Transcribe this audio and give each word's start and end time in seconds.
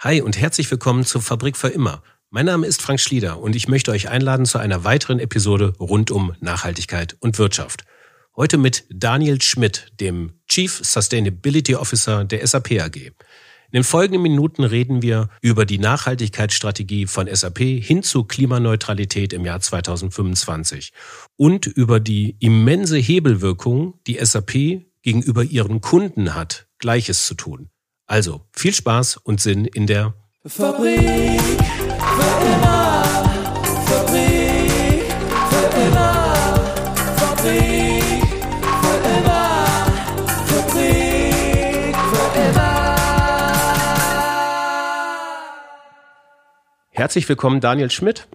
Hi 0.00 0.20
und 0.20 0.38
herzlich 0.38 0.70
willkommen 0.70 1.04
zur 1.04 1.20
Fabrik 1.20 1.56
für 1.56 1.70
immer. 1.70 2.04
Mein 2.30 2.46
Name 2.46 2.68
ist 2.68 2.80
Frank 2.80 3.00
Schlieder 3.00 3.40
und 3.40 3.56
ich 3.56 3.66
möchte 3.66 3.90
euch 3.90 4.08
einladen 4.08 4.46
zu 4.46 4.58
einer 4.58 4.84
weiteren 4.84 5.18
Episode 5.18 5.72
rund 5.80 6.12
um 6.12 6.36
Nachhaltigkeit 6.38 7.16
und 7.18 7.36
Wirtschaft. 7.40 7.82
Heute 8.36 8.58
mit 8.58 8.84
Daniel 8.90 9.42
Schmidt, 9.42 9.88
dem 9.98 10.34
Chief 10.46 10.72
Sustainability 10.84 11.74
Officer 11.74 12.24
der 12.24 12.46
SAP 12.46 12.80
AG. 12.80 12.96
In 12.96 13.12
den 13.72 13.82
folgenden 13.82 14.22
Minuten 14.22 14.62
reden 14.62 15.02
wir 15.02 15.30
über 15.42 15.66
die 15.66 15.78
Nachhaltigkeitsstrategie 15.78 17.08
von 17.08 17.26
SAP 17.26 17.58
hin 17.58 18.04
zu 18.04 18.22
Klimaneutralität 18.22 19.32
im 19.32 19.44
Jahr 19.44 19.58
2025 19.58 20.92
und 21.34 21.66
über 21.66 21.98
die 21.98 22.36
immense 22.38 22.98
Hebelwirkung, 22.98 23.98
die 24.06 24.24
SAP 24.24 24.84
gegenüber 25.02 25.42
ihren 25.42 25.80
Kunden 25.80 26.36
hat, 26.36 26.68
Gleiches 26.78 27.26
zu 27.26 27.34
tun. 27.34 27.68
Also 28.08 28.40
viel 28.52 28.72
Spaß 28.72 29.18
und 29.18 29.38
Sinn 29.38 29.66
in 29.66 29.86
der 29.86 30.14
Fabrik 30.46 31.40
für 31.40 32.46
immer. 32.46 33.08
Herzlich 46.90 47.28
willkommen, 47.28 47.60
Daniel 47.60 47.90
Schmidt. 47.90 48.26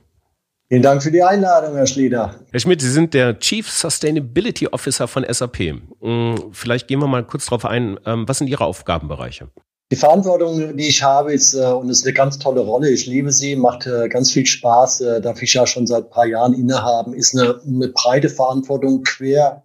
Vielen 0.70 0.82
Dank 0.82 1.04
für 1.04 1.12
die 1.12 1.22
Einladung, 1.22 1.76
Herr 1.76 1.86
Schlieder. 1.86 2.40
Herr 2.52 2.60
Schmidt, 2.60 2.82
Sie 2.82 2.90
sind 2.90 3.14
der 3.14 3.38
Chief 3.40 3.70
Sustainability 3.70 4.68
Officer 4.68 5.08
von 5.08 5.26
SAP. 5.28 5.60
Hm, 6.02 6.52
vielleicht 6.52 6.88
gehen 6.88 7.00
wir 7.00 7.08
mal 7.08 7.26
kurz 7.26 7.46
darauf 7.46 7.66
ein, 7.66 8.00
ähm, 8.06 8.28
was 8.28 8.40
sind 8.40 8.48
Ihre 8.48 8.66
Aufgabenbereiche? 8.66 9.50
Die 9.92 10.00
Verantwortung, 10.00 10.76
die 10.76 10.88
ich 10.88 11.04
habe, 11.04 11.34
ist, 11.34 11.54
äh, 11.54 11.66
und 11.66 11.90
es 11.90 12.00
ist 12.00 12.06
eine 12.06 12.16
ganz 12.16 12.40
tolle 12.40 12.62
Rolle, 12.62 12.90
ich 12.90 13.06
liebe 13.06 13.32
sie, 13.32 13.56
macht 13.56 13.86
äh, 13.86 14.10
ganz 14.10 14.32
viel 14.32 14.46
Spaß, 14.46 15.02
äh, 15.02 15.22
darf 15.22 15.42
ich 15.44 15.54
ja 15.54 15.68
schon 15.68 15.86
seit 15.86 16.06
ein 16.06 16.10
paar 16.10 16.26
Jahren 16.26 16.54
innehaben, 16.54 17.14
ist 17.14 17.38
eine, 17.38 17.62
eine 17.64 17.90
breite 17.90 18.30
Verantwortung 18.30 19.04
quer 19.04 19.64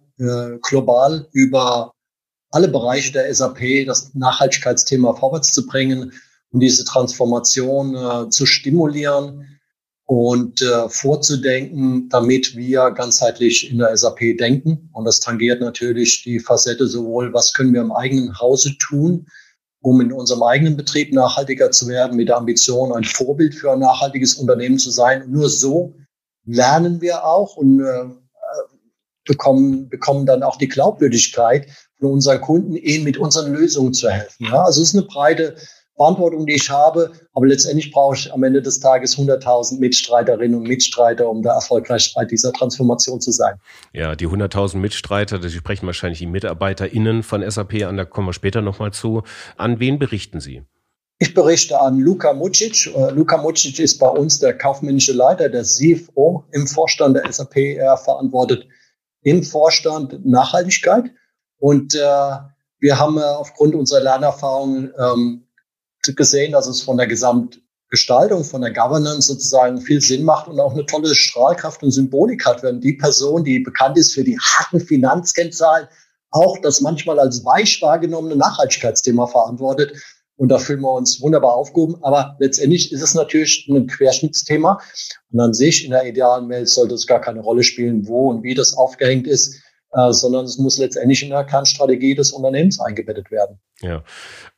global 0.61 1.29
über 1.31 1.93
alle 2.51 2.67
Bereiche 2.67 3.13
der 3.13 3.33
SAP, 3.33 3.85
das 3.85 4.13
Nachhaltigkeitsthema 4.15 5.13
vorwärts 5.13 5.53
zu 5.53 5.65
bringen 5.65 6.11
und 6.51 6.59
diese 6.59 6.83
Transformation 6.83 8.29
zu 8.29 8.45
stimulieren 8.45 9.58
und 10.09 10.63
äh, 10.63 10.89
vorzudenken, 10.89 12.09
damit 12.09 12.55
wir 12.55 12.89
ganzheitlich 12.89 13.69
in 13.69 13.77
der 13.77 13.95
SAP 13.95 14.39
denken. 14.39 14.89
Und 14.91 15.05
das 15.05 15.19
tangiert 15.19 15.61
natürlich 15.61 16.23
die 16.23 16.39
Facette 16.39 16.87
sowohl, 16.87 17.31
was 17.31 17.53
können 17.53 17.75
wir 17.75 17.81
im 17.81 17.91
eigenen 17.91 18.39
Hause 18.39 18.75
tun, 18.79 19.27
um 19.81 20.01
in 20.01 20.11
unserem 20.11 20.41
eigenen 20.41 20.75
Betrieb 20.75 21.13
nachhaltiger 21.13 21.69
zu 21.69 21.87
werden, 21.87 22.17
mit 22.17 22.27
der 22.27 22.37
Ambition, 22.37 22.91
ein 22.91 23.03
Vorbild 23.03 23.53
für 23.53 23.71
ein 23.71 23.81
nachhaltiges 23.81 24.33
Unternehmen 24.33 24.79
zu 24.79 24.89
sein. 24.89 25.21
Und 25.21 25.31
nur 25.31 25.47
so 25.47 25.93
lernen 26.43 27.01
wir 27.01 27.23
auch 27.23 27.55
und 27.55 27.79
äh, 27.79 28.05
bekommen, 29.25 29.89
bekommen 29.89 30.25
dann 30.25 30.41
auch 30.41 30.57
die 30.57 30.69
Glaubwürdigkeit 30.69 31.67
von 31.99 32.13
unseren 32.13 32.41
Kunden, 32.41 32.75
ihnen 32.75 33.03
mit 33.03 33.19
unseren 33.19 33.53
Lösungen 33.53 33.93
zu 33.93 34.09
helfen. 34.09 34.47
Ja, 34.47 34.63
also 34.63 34.81
es 34.81 34.89
ist 34.89 34.95
eine 34.95 35.05
breite 35.05 35.55
Verantwortung, 35.99 36.45
die 36.45 36.53
ich 36.53 36.69
habe. 36.69 37.11
Aber 37.33 37.45
letztendlich 37.45 37.91
brauche 37.91 38.15
ich 38.15 38.31
am 38.31 38.41
Ende 38.43 38.61
des 38.61 38.79
Tages 38.79 39.17
100.000 39.17 39.79
Mitstreiterinnen 39.79 40.57
und 40.57 40.67
Mitstreiter, 40.67 41.29
um 41.29 41.43
da 41.43 41.53
erfolgreich 41.55 42.13
bei 42.15 42.23
dieser 42.23 42.53
Transformation 42.53 43.19
zu 43.19 43.31
sein. 43.31 43.55
Ja, 43.91 44.15
die 44.15 44.27
100.000 44.27 44.77
Mitstreiter, 44.77 45.39
das 45.39 45.51
sprechen 45.51 45.85
wahrscheinlich 45.85 46.19
die 46.19 46.25
MitarbeiterInnen 46.25 47.21
von 47.21 47.49
SAP 47.49 47.83
an, 47.83 47.97
da 47.97 48.05
kommen 48.05 48.27
wir 48.27 48.33
später 48.33 48.61
nochmal 48.61 48.93
zu. 48.93 49.23
An 49.57 49.79
wen 49.81 49.99
berichten 49.99 50.39
Sie? 50.39 50.63
Ich 51.21 51.33
berichte 51.33 51.81
an 51.81 51.99
Luka 51.99 52.31
Mucic. 52.31 52.89
Uh, 52.95 53.09
Luka 53.09 53.35
Mucic 53.35 53.77
ist 53.79 53.97
bei 53.97 54.07
uns 54.07 54.39
der 54.39 54.57
kaufmännische 54.57 55.11
Leiter, 55.11 55.49
der 55.49 55.63
CFO 55.63 56.45
im 56.51 56.65
Vorstand 56.65 57.17
der 57.17 57.29
SAP. 57.29 57.57
Er 57.57 57.97
verantwortet 57.97 58.65
im 59.23 59.43
Vorstand 59.43 60.25
Nachhaltigkeit. 60.25 61.11
Und 61.57 61.93
äh, 61.93 61.99
wir 62.79 62.97
haben 62.97 63.17
äh, 63.17 63.21
aufgrund 63.21 63.75
unserer 63.75 63.99
Lernerfahrung 63.99 64.91
ähm, 64.97 65.48
gesehen, 66.15 66.51
dass 66.53 66.67
es 66.67 66.81
von 66.81 66.97
der 66.97 67.07
Gesamtgestaltung, 67.07 68.43
von 68.43 68.61
der 68.61 68.73
Governance 68.73 69.27
sozusagen 69.27 69.81
viel 69.81 70.01
Sinn 70.01 70.23
macht 70.23 70.47
und 70.47 70.59
auch 70.59 70.73
eine 70.73 70.85
tolle 70.85 71.13
Strahlkraft 71.13 71.83
und 71.83 71.91
Symbolik 71.91 72.45
hat, 72.45 72.63
wenn 72.63 72.81
die 72.81 72.93
Person, 72.93 73.43
die 73.43 73.59
bekannt 73.59 73.97
ist 73.97 74.13
für 74.13 74.23
die 74.23 74.37
harten 74.39 74.79
Finanzkennzahlen, 74.79 75.87
auch 76.31 76.57
das 76.61 76.81
manchmal 76.81 77.19
als 77.19 77.43
weich 77.43 77.81
wahrgenommene 77.81 78.35
Nachhaltigkeitsthema 78.35 79.27
verantwortet. 79.27 79.93
Und 80.37 80.49
da 80.49 80.57
fühlen 80.57 80.81
wir 80.81 80.93
uns 80.93 81.21
wunderbar 81.21 81.53
aufgehoben. 81.53 82.01
Aber 82.01 82.37
letztendlich 82.39 82.93
ist 82.93 83.01
es 83.01 83.13
natürlich 83.13 83.67
ein 83.69 83.87
Querschnittsthema. 83.87 84.79
Und 85.31 85.39
an 85.39 85.53
sich 85.53 85.83
in 85.83 85.91
der 85.91 86.05
idealen 86.05 86.47
Welt 86.47 86.69
sollte 86.69 86.95
es 86.95 87.07
gar 87.07 87.19
keine 87.19 87.41
Rolle 87.41 87.63
spielen, 87.63 88.07
wo 88.07 88.29
und 88.29 88.43
wie 88.43 88.53
das 88.53 88.73
aufgehängt 88.73 89.27
ist, 89.27 89.61
äh, 89.91 90.13
sondern 90.13 90.45
es 90.45 90.57
muss 90.57 90.77
letztendlich 90.77 91.23
in 91.23 91.29
der 91.31 91.43
Kernstrategie 91.43 92.15
des 92.15 92.31
Unternehmens 92.31 92.79
eingebettet 92.79 93.31
werden. 93.31 93.59
Ja, 93.81 94.03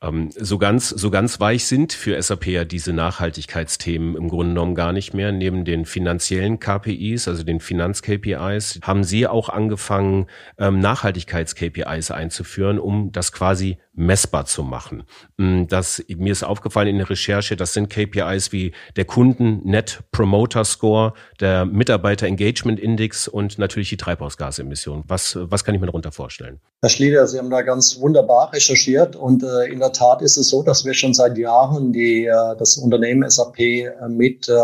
ähm, 0.02 0.32
so 0.36 0.58
ganz 0.58 0.90
so 0.90 1.12
ganz 1.12 1.40
weich 1.40 1.66
sind 1.66 1.94
für 1.94 2.20
SAP 2.20 2.48
ja 2.48 2.66
diese 2.66 2.92
Nachhaltigkeitsthemen 2.92 4.16
im 4.16 4.30
Grunde 4.30 4.54
genommen 4.54 4.74
gar 4.74 4.94
nicht 4.94 5.14
mehr. 5.14 5.32
Neben 5.32 5.64
den 5.64 5.86
finanziellen 5.86 6.60
KPIs, 6.60 7.28
also 7.28 7.44
den 7.44 7.60
Finanz-KPIs, 7.60 8.80
haben 8.82 9.04
Sie 9.04 9.28
auch 9.28 9.50
angefangen, 9.50 10.26
ähm, 10.58 10.80
Nachhaltigkeits-KPIs 10.80 12.12
einzuführen, 12.12 12.80
um 12.80 13.12
das 13.12 13.32
quasi 13.32 13.78
messbar 13.94 14.46
zu 14.46 14.64
machen. 14.64 15.04
Mm, 15.38 15.66
das, 15.68 16.04
mir 16.08 16.32
ist 16.32 16.44
aufgefallen 16.44 16.88
in 16.88 16.98
der 16.98 17.10
Recherche, 17.10 17.56
das 17.56 17.74
sind 17.74 17.90
KPIs 17.90 18.52
wie 18.52 18.72
der 18.96 19.06
Kunden 19.06 19.62
Net 19.64 20.00
Promoter 20.12 20.64
Score, 20.66 21.14
der 21.40 21.66
Mitarbeiter 21.66 22.26
Engagement 22.26 22.80
Index 22.80 23.28
und 23.28 23.58
natürlich 23.58 23.90
die 23.90 23.98
Treibhausgasemissionen. 23.98 25.04
Was, 25.08 25.38
was 25.40 25.64
kann 25.64 25.76
ich 25.76 25.82
mir 25.82 25.88
darunter 25.88 26.12
vorstellen? 26.12 26.60
Herr 26.82 26.90
Schlieder, 26.90 27.28
Sie 27.28 27.38
haben 27.38 27.50
da 27.50 27.62
ganz 27.62 28.00
wunderbar 28.00 28.54
recherchiert 28.54 29.11
wird. 29.12 29.16
Und 29.22 29.44
äh, 29.44 29.72
in 29.72 29.80
der 29.80 29.92
Tat 29.92 30.22
ist 30.22 30.38
es 30.38 30.50
so, 30.50 30.64
dass 30.64 30.86
wir 30.86 30.94
schon 30.94 31.14
seit 31.14 31.38
Jahren 31.38 31.92
die, 31.94 32.26
äh, 32.26 32.56
das 32.58 32.78
Unternehmen 32.78 33.30
SAP 33.30 33.60
äh, 33.60 33.92
mit 34.10 34.50
äh, 34.50 34.56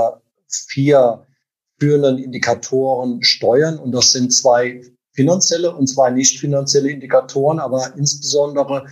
vier 0.47 1.25
führenden 1.79 2.17
Indikatoren 2.17 3.23
steuern. 3.23 3.77
Und 3.77 3.91
das 3.91 4.11
sind 4.11 4.33
zwei 4.33 4.81
finanzielle 5.13 5.75
und 5.75 5.87
zwei 5.87 6.11
nicht 6.11 6.39
finanzielle 6.39 6.89
Indikatoren, 6.89 7.59
aber 7.59 7.93
insbesondere 7.95 8.85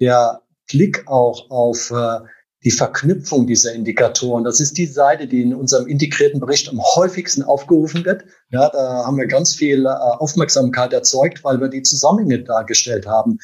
der 0.00 0.42
Blick 0.68 1.06
auch 1.06 1.50
auf 1.50 1.90
äh, 1.90 2.20
die 2.64 2.70
Verknüpfung 2.72 3.46
dieser 3.46 3.72
Indikatoren. 3.72 4.42
Das 4.42 4.60
ist 4.60 4.76
die 4.78 4.86
Seite, 4.86 5.28
die 5.28 5.42
in 5.42 5.54
unserem 5.54 5.86
integrierten 5.86 6.40
Bericht 6.40 6.68
am 6.68 6.82
häufigsten 6.82 7.42
aufgerufen 7.44 8.04
wird. 8.04 8.24
Ja, 8.50 8.68
da 8.70 9.04
haben 9.06 9.16
wir 9.16 9.26
ganz 9.26 9.54
viel 9.54 9.86
äh, 9.86 9.88
Aufmerksamkeit 9.88 10.92
erzeugt, 10.92 11.44
weil 11.44 11.60
wir 11.60 11.68
die 11.68 11.82
Zusammenhänge 11.82 12.42
dargestellt 12.42 13.06
haben. 13.06 13.38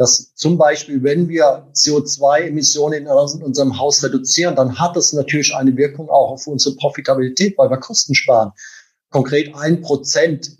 Dass 0.00 0.34
zum 0.34 0.56
Beispiel, 0.56 1.02
wenn 1.02 1.28
wir 1.28 1.68
CO2-Emissionen 1.74 3.02
in 3.02 3.06
unserem 3.06 3.78
Haus 3.78 4.02
reduzieren, 4.02 4.56
dann 4.56 4.78
hat 4.78 4.96
das 4.96 5.12
natürlich 5.12 5.54
eine 5.54 5.76
Wirkung 5.76 6.08
auch 6.08 6.30
auf 6.30 6.46
unsere 6.46 6.74
Profitabilität, 6.76 7.58
weil 7.58 7.68
wir 7.68 7.76
Kosten 7.76 8.14
sparen. 8.14 8.52
Konkret 9.10 9.54
ein 9.54 9.82
Prozent 9.82 10.56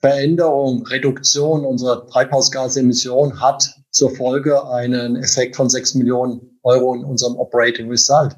Veränderung, 0.00 0.84
Reduktion 0.88 1.64
unserer 1.64 2.04
Treibhausgasemissionen 2.08 3.40
hat 3.40 3.76
zur 3.92 4.10
Folge 4.10 4.66
einen 4.68 5.14
Effekt 5.14 5.54
von 5.54 5.70
sechs 5.70 5.94
Millionen 5.94 6.58
Euro 6.64 6.92
in 6.96 7.04
unserem 7.04 7.36
Operating 7.36 7.88
Result. 7.88 8.34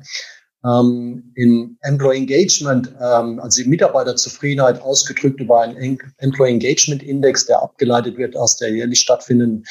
Ähm, 0.66 1.32
in 1.34 1.78
Employee 1.80 2.18
Engagement, 2.18 2.92
ähm, 3.00 3.40
also 3.40 3.62
die 3.62 3.68
Mitarbeiterzufriedenheit 3.70 4.82
ausgedrückt 4.82 5.40
über 5.40 5.62
einen 5.62 5.98
Employee 6.18 6.52
Engagement 6.52 7.02
Index, 7.02 7.46
der 7.46 7.62
abgeleitet 7.62 8.18
wird 8.18 8.36
aus 8.36 8.58
der 8.58 8.70
jährlich 8.70 9.00
stattfindenden 9.00 9.64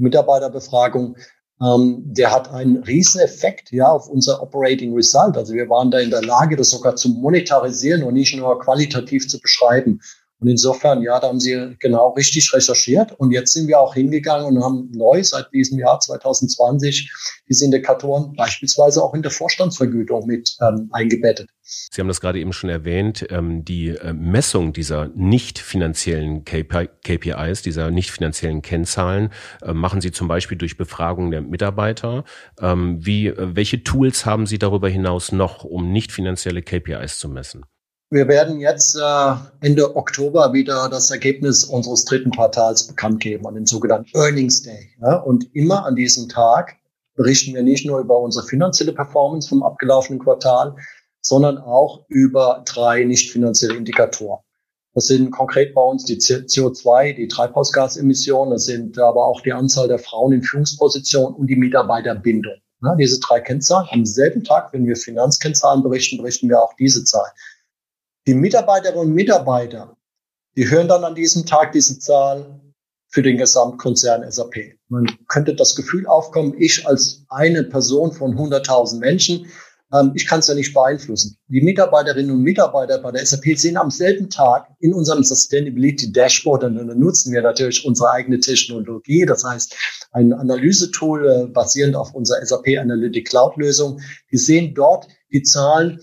Mitarbeiterbefragung, 0.00 1.16
ähm, 1.62 2.02
der 2.04 2.32
hat 2.32 2.50
einen 2.50 2.82
riesen 2.84 3.20
Effekt 3.20 3.70
ja, 3.70 3.88
auf 3.88 4.08
unser 4.08 4.42
Operating 4.42 4.94
Result. 4.94 5.36
Also 5.36 5.52
wir 5.52 5.68
waren 5.68 5.90
da 5.90 5.98
in 5.98 6.10
der 6.10 6.22
Lage, 6.22 6.56
das 6.56 6.70
sogar 6.70 6.96
zu 6.96 7.10
monetarisieren 7.10 8.02
und 8.02 8.14
nicht 8.14 8.34
nur 8.36 8.58
qualitativ 8.60 9.28
zu 9.28 9.38
beschreiben. 9.38 10.00
Und 10.40 10.48
insofern, 10.48 11.02
ja, 11.02 11.20
da 11.20 11.28
haben 11.28 11.40
Sie 11.40 11.76
genau 11.78 12.10
richtig 12.10 12.52
recherchiert. 12.54 13.12
Und 13.18 13.30
jetzt 13.30 13.52
sind 13.52 13.68
wir 13.68 13.78
auch 13.78 13.94
hingegangen 13.94 14.56
und 14.56 14.64
haben 14.64 14.90
neu 14.92 15.22
seit 15.22 15.52
diesem 15.52 15.78
Jahr 15.78 16.00
2020 16.00 17.12
diese 17.48 17.66
Indikatoren 17.66 18.34
beispielsweise 18.34 19.02
auch 19.02 19.12
in 19.12 19.22
der 19.22 19.30
Vorstandsvergütung 19.30 20.26
mit 20.26 20.56
ähm, 20.62 20.88
eingebettet. 20.92 21.50
Sie 21.62 22.00
haben 22.00 22.08
das 22.08 22.20
gerade 22.20 22.40
eben 22.40 22.52
schon 22.52 22.70
erwähnt, 22.70 23.26
ähm, 23.30 23.64
die 23.64 23.88
äh, 23.88 24.12
Messung 24.12 24.72
dieser 24.72 25.08
nicht 25.08 25.58
finanziellen 25.58 26.44
KPIs, 26.44 27.62
dieser 27.62 27.90
nicht 27.90 28.10
finanziellen 28.10 28.62
Kennzahlen, 28.62 29.30
äh, 29.62 29.72
machen 29.72 30.00
Sie 30.00 30.10
zum 30.10 30.26
Beispiel 30.26 30.56
durch 30.58 30.76
Befragung 30.76 31.30
der 31.30 31.42
Mitarbeiter. 31.42 32.24
Ähm, 32.60 33.04
wie, 33.04 33.28
äh, 33.28 33.54
welche 33.54 33.84
Tools 33.84 34.24
haben 34.24 34.46
Sie 34.46 34.58
darüber 34.58 34.88
hinaus 34.88 35.32
noch, 35.32 35.64
um 35.64 35.92
nicht 35.92 36.12
finanzielle 36.12 36.62
KPIs 36.62 37.18
zu 37.18 37.28
messen? 37.28 37.64
Wir 38.12 38.26
werden 38.26 38.58
jetzt 38.58 38.96
äh, 38.96 39.34
Ende 39.60 39.94
Oktober 39.94 40.52
wieder 40.52 40.88
das 40.88 41.12
Ergebnis 41.12 41.62
unseres 41.62 42.04
dritten 42.04 42.32
Quartals 42.32 42.88
bekannt 42.88 43.20
geben, 43.20 43.46
an 43.46 43.54
dem 43.54 43.66
sogenannten 43.66 44.10
Earnings 44.16 44.62
Day. 44.62 44.90
Ja? 45.00 45.18
Und 45.18 45.54
immer 45.54 45.86
an 45.86 45.94
diesem 45.94 46.28
Tag 46.28 46.74
berichten 47.14 47.54
wir 47.54 47.62
nicht 47.62 47.86
nur 47.86 48.00
über 48.00 48.18
unsere 48.18 48.44
finanzielle 48.44 48.92
Performance 48.92 49.48
vom 49.48 49.62
abgelaufenen 49.62 50.18
Quartal, 50.18 50.74
sondern 51.20 51.58
auch 51.58 52.04
über 52.08 52.64
drei 52.66 53.04
nicht 53.04 53.30
finanzielle 53.30 53.76
Indikatoren. 53.76 54.40
Das 54.92 55.06
sind 55.06 55.30
konkret 55.30 55.72
bei 55.72 55.82
uns 55.82 56.04
die 56.04 56.16
CO2, 56.16 57.14
die 57.14 57.28
Treibhausgasemissionen, 57.28 58.50
das 58.50 58.64
sind 58.64 58.98
aber 58.98 59.24
auch 59.24 59.40
die 59.42 59.52
Anzahl 59.52 59.86
der 59.86 60.00
Frauen 60.00 60.32
in 60.32 60.42
Führungspositionen 60.42 61.36
und 61.36 61.46
die 61.46 61.54
Mitarbeiterbindung. 61.54 62.54
Ja, 62.82 62.96
diese 62.96 63.20
drei 63.20 63.38
Kennzahlen. 63.40 63.86
Am 63.92 64.04
selben 64.04 64.42
Tag, 64.42 64.72
wenn 64.72 64.84
wir 64.84 64.96
Finanzkennzahlen 64.96 65.84
berichten, 65.84 66.16
berichten 66.16 66.48
wir 66.48 66.60
auch 66.60 66.74
diese 66.76 67.04
Zahl. 67.04 67.30
Die 68.30 68.34
Mitarbeiterinnen 68.34 69.08
und 69.08 69.12
Mitarbeiter, 69.12 69.96
die 70.56 70.70
hören 70.70 70.86
dann 70.86 71.02
an 71.02 71.16
diesem 71.16 71.46
Tag 71.46 71.72
diese 71.72 71.98
Zahl 71.98 72.60
für 73.08 73.22
den 73.22 73.38
Gesamtkonzern 73.38 74.22
SAP. 74.30 74.54
Man 74.88 75.06
könnte 75.26 75.52
das 75.52 75.74
Gefühl 75.74 76.06
aufkommen, 76.06 76.54
ich 76.56 76.86
als 76.86 77.24
eine 77.28 77.64
Person 77.64 78.12
von 78.12 78.38
100.000 78.38 79.00
Menschen, 79.00 79.46
ähm, 79.92 80.12
ich 80.14 80.28
kann 80.28 80.38
es 80.38 80.46
ja 80.46 80.54
nicht 80.54 80.72
beeinflussen. 80.72 81.38
Die 81.48 81.60
Mitarbeiterinnen 81.60 82.30
und 82.30 82.44
Mitarbeiter 82.44 82.98
bei 82.98 83.10
der 83.10 83.26
SAP 83.26 83.58
sehen 83.58 83.76
am 83.76 83.90
selben 83.90 84.30
Tag 84.30 84.68
in 84.78 84.94
unserem 84.94 85.24
Sustainability 85.24 86.12
Dashboard, 86.12 86.62
und 86.62 86.76
dann 86.76 87.00
nutzen 87.00 87.32
wir 87.32 87.42
natürlich 87.42 87.84
unsere 87.84 88.12
eigene 88.12 88.38
Technologie, 88.38 89.26
das 89.26 89.42
heißt 89.42 89.74
ein 90.12 90.32
Analysetool 90.32 91.28
äh, 91.28 91.46
basierend 91.46 91.96
auf 91.96 92.14
unserer 92.14 92.46
SAP 92.46 92.78
Analytic 92.78 93.28
Cloud 93.28 93.56
Lösung. 93.56 94.00
Die 94.30 94.38
sehen 94.38 94.72
dort 94.72 95.08
die 95.32 95.42
Zahlen 95.42 95.98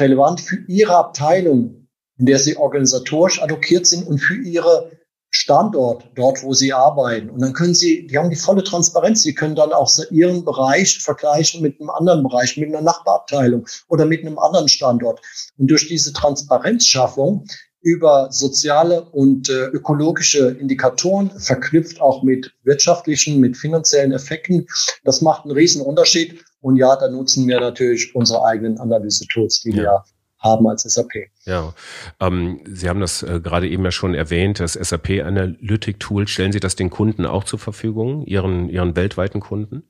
relevant 0.00 0.40
für 0.40 0.58
ihre 0.66 0.96
Abteilung, 0.96 1.88
in 2.18 2.26
der 2.26 2.38
sie 2.38 2.56
organisatorisch 2.56 3.40
allokiert 3.40 3.86
sind 3.86 4.06
und 4.06 4.18
für 4.18 4.36
ihre 4.36 4.90
Standort, 5.32 6.10
dort 6.16 6.42
wo 6.42 6.54
sie 6.54 6.72
arbeiten. 6.72 7.30
Und 7.30 7.40
dann 7.40 7.52
können 7.52 7.74
sie, 7.74 8.06
die 8.08 8.18
haben 8.18 8.30
die 8.30 8.36
volle 8.36 8.64
Transparenz. 8.64 9.22
Sie 9.22 9.34
können 9.34 9.54
dann 9.54 9.72
auch 9.72 9.88
ihren 10.10 10.44
Bereich 10.44 10.98
vergleichen 10.98 11.62
mit 11.62 11.80
einem 11.80 11.90
anderen 11.90 12.24
Bereich, 12.24 12.56
mit 12.56 12.68
einer 12.68 12.82
Nachbarabteilung 12.82 13.66
oder 13.88 14.06
mit 14.06 14.22
einem 14.22 14.38
anderen 14.38 14.68
Standort. 14.68 15.20
Und 15.56 15.70
durch 15.70 15.86
diese 15.86 16.12
Transparenzschaffung 16.12 17.46
über 17.82 18.28
soziale 18.30 19.04
und 19.04 19.48
äh, 19.48 19.66
ökologische 19.66 20.50
Indikatoren, 20.50 21.30
verknüpft 21.38 22.00
auch 22.00 22.22
mit 22.22 22.52
wirtschaftlichen, 22.62 23.40
mit 23.40 23.56
finanziellen 23.56 24.12
Effekten, 24.12 24.66
das 25.04 25.22
macht 25.22 25.44
einen 25.44 25.54
riesen 25.54 25.80
Unterschied. 25.80 26.44
Und 26.60 26.76
ja, 26.76 26.96
da 26.96 27.08
nutzen 27.08 27.48
wir 27.48 27.60
natürlich 27.60 28.14
unsere 28.14 28.44
eigenen 28.44 28.78
Analyse-Tools, 28.78 29.62
die 29.62 29.70
ja. 29.70 29.82
wir 29.82 30.04
haben 30.38 30.66
als 30.68 30.82
SAP. 30.82 31.12
Ja, 31.44 31.74
ähm, 32.18 32.60
Sie 32.66 32.88
haben 32.88 33.00
das 33.00 33.22
äh, 33.22 33.40
gerade 33.40 33.68
eben 33.68 33.84
ja 33.84 33.90
schon 33.90 34.14
erwähnt, 34.14 34.60
das 34.60 34.72
SAP 34.72 35.22
Analytic 35.22 36.00
Tool. 36.00 36.26
Stellen 36.26 36.52
Sie 36.52 36.60
das 36.60 36.76
den 36.76 36.90
Kunden 36.90 37.26
auch 37.26 37.44
zur 37.44 37.58
Verfügung, 37.58 38.24
Ihren, 38.24 38.68
Ihren 38.68 38.96
weltweiten 38.96 39.40
Kunden? 39.40 39.84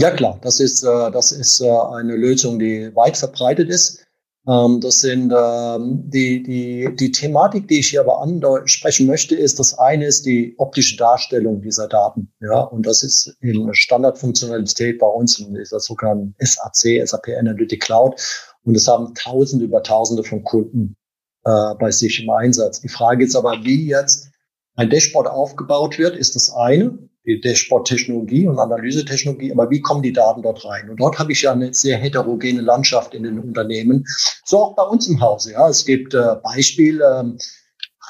Ja 0.00 0.10
klar, 0.10 0.38
das 0.42 0.60
ist, 0.60 0.84
äh, 0.84 1.10
das 1.10 1.32
ist 1.32 1.60
äh, 1.60 1.68
eine 1.68 2.16
Lösung, 2.16 2.58
die 2.58 2.94
weit 2.94 3.16
verbreitet 3.16 3.68
ist. 3.68 4.04
Ähm, 4.48 4.80
das 4.80 5.00
sind 5.00 5.32
ähm, 5.36 6.04
die, 6.08 6.42
die, 6.42 6.88
die 6.96 7.12
Thematik, 7.12 7.68
die 7.68 7.80
ich 7.80 7.88
hier 7.88 8.00
aber 8.00 8.22
ansprechen 8.22 9.06
möchte, 9.06 9.34
ist, 9.34 9.58
das 9.58 9.78
eine 9.78 10.06
ist 10.06 10.24
die 10.24 10.54
optische 10.56 10.96
Darstellung 10.96 11.60
dieser 11.60 11.86
Daten. 11.86 12.32
Ja, 12.40 12.60
und 12.60 12.86
das 12.86 13.02
ist 13.02 13.36
in 13.40 13.68
Standardfunktionalität 13.74 14.98
bei 14.98 15.06
uns, 15.06 15.44
das 15.70 15.84
sogar 15.84 16.14
ein 16.14 16.34
SAC, 16.38 17.06
SAP 17.06 17.28
Analytic 17.38 17.82
Cloud. 17.82 18.18
Und 18.64 18.74
es 18.74 18.88
haben 18.88 19.14
Tausende 19.14 19.66
über 19.66 19.82
Tausende 19.82 20.24
von 20.24 20.42
Kunden 20.44 20.96
äh, 21.44 21.74
bei 21.78 21.90
sich 21.90 22.22
im 22.22 22.30
Einsatz. 22.30 22.80
Die 22.80 22.88
Frage 22.88 23.24
ist 23.24 23.36
aber, 23.36 23.64
wie 23.64 23.86
jetzt 23.86 24.30
ein 24.76 24.88
Dashboard 24.88 25.26
aufgebaut 25.26 25.98
wird, 25.98 26.16
ist 26.16 26.36
das 26.36 26.54
eine, 26.54 26.98
Dashboard-Technologie 27.36 28.46
und 28.46 28.58
Analysetechnologie, 28.58 29.52
aber 29.52 29.70
wie 29.70 29.80
kommen 29.80 30.02
die 30.02 30.12
Daten 30.12 30.42
dort 30.42 30.64
rein? 30.64 30.88
Und 30.88 30.98
dort 30.98 31.18
habe 31.18 31.32
ich 31.32 31.42
ja 31.42 31.52
eine 31.52 31.74
sehr 31.74 31.98
heterogene 31.98 32.62
Landschaft 32.62 33.14
in 33.14 33.24
den 33.24 33.38
Unternehmen, 33.38 34.04
so 34.44 34.58
auch 34.58 34.76
bei 34.76 34.82
uns 34.82 35.08
im 35.08 35.20
Hause. 35.20 35.52
Ja, 35.52 35.68
es 35.68 35.84
gibt 35.84 36.14
äh, 36.14 36.36
Beispiele, 36.42 37.20
ähm, 37.20 37.38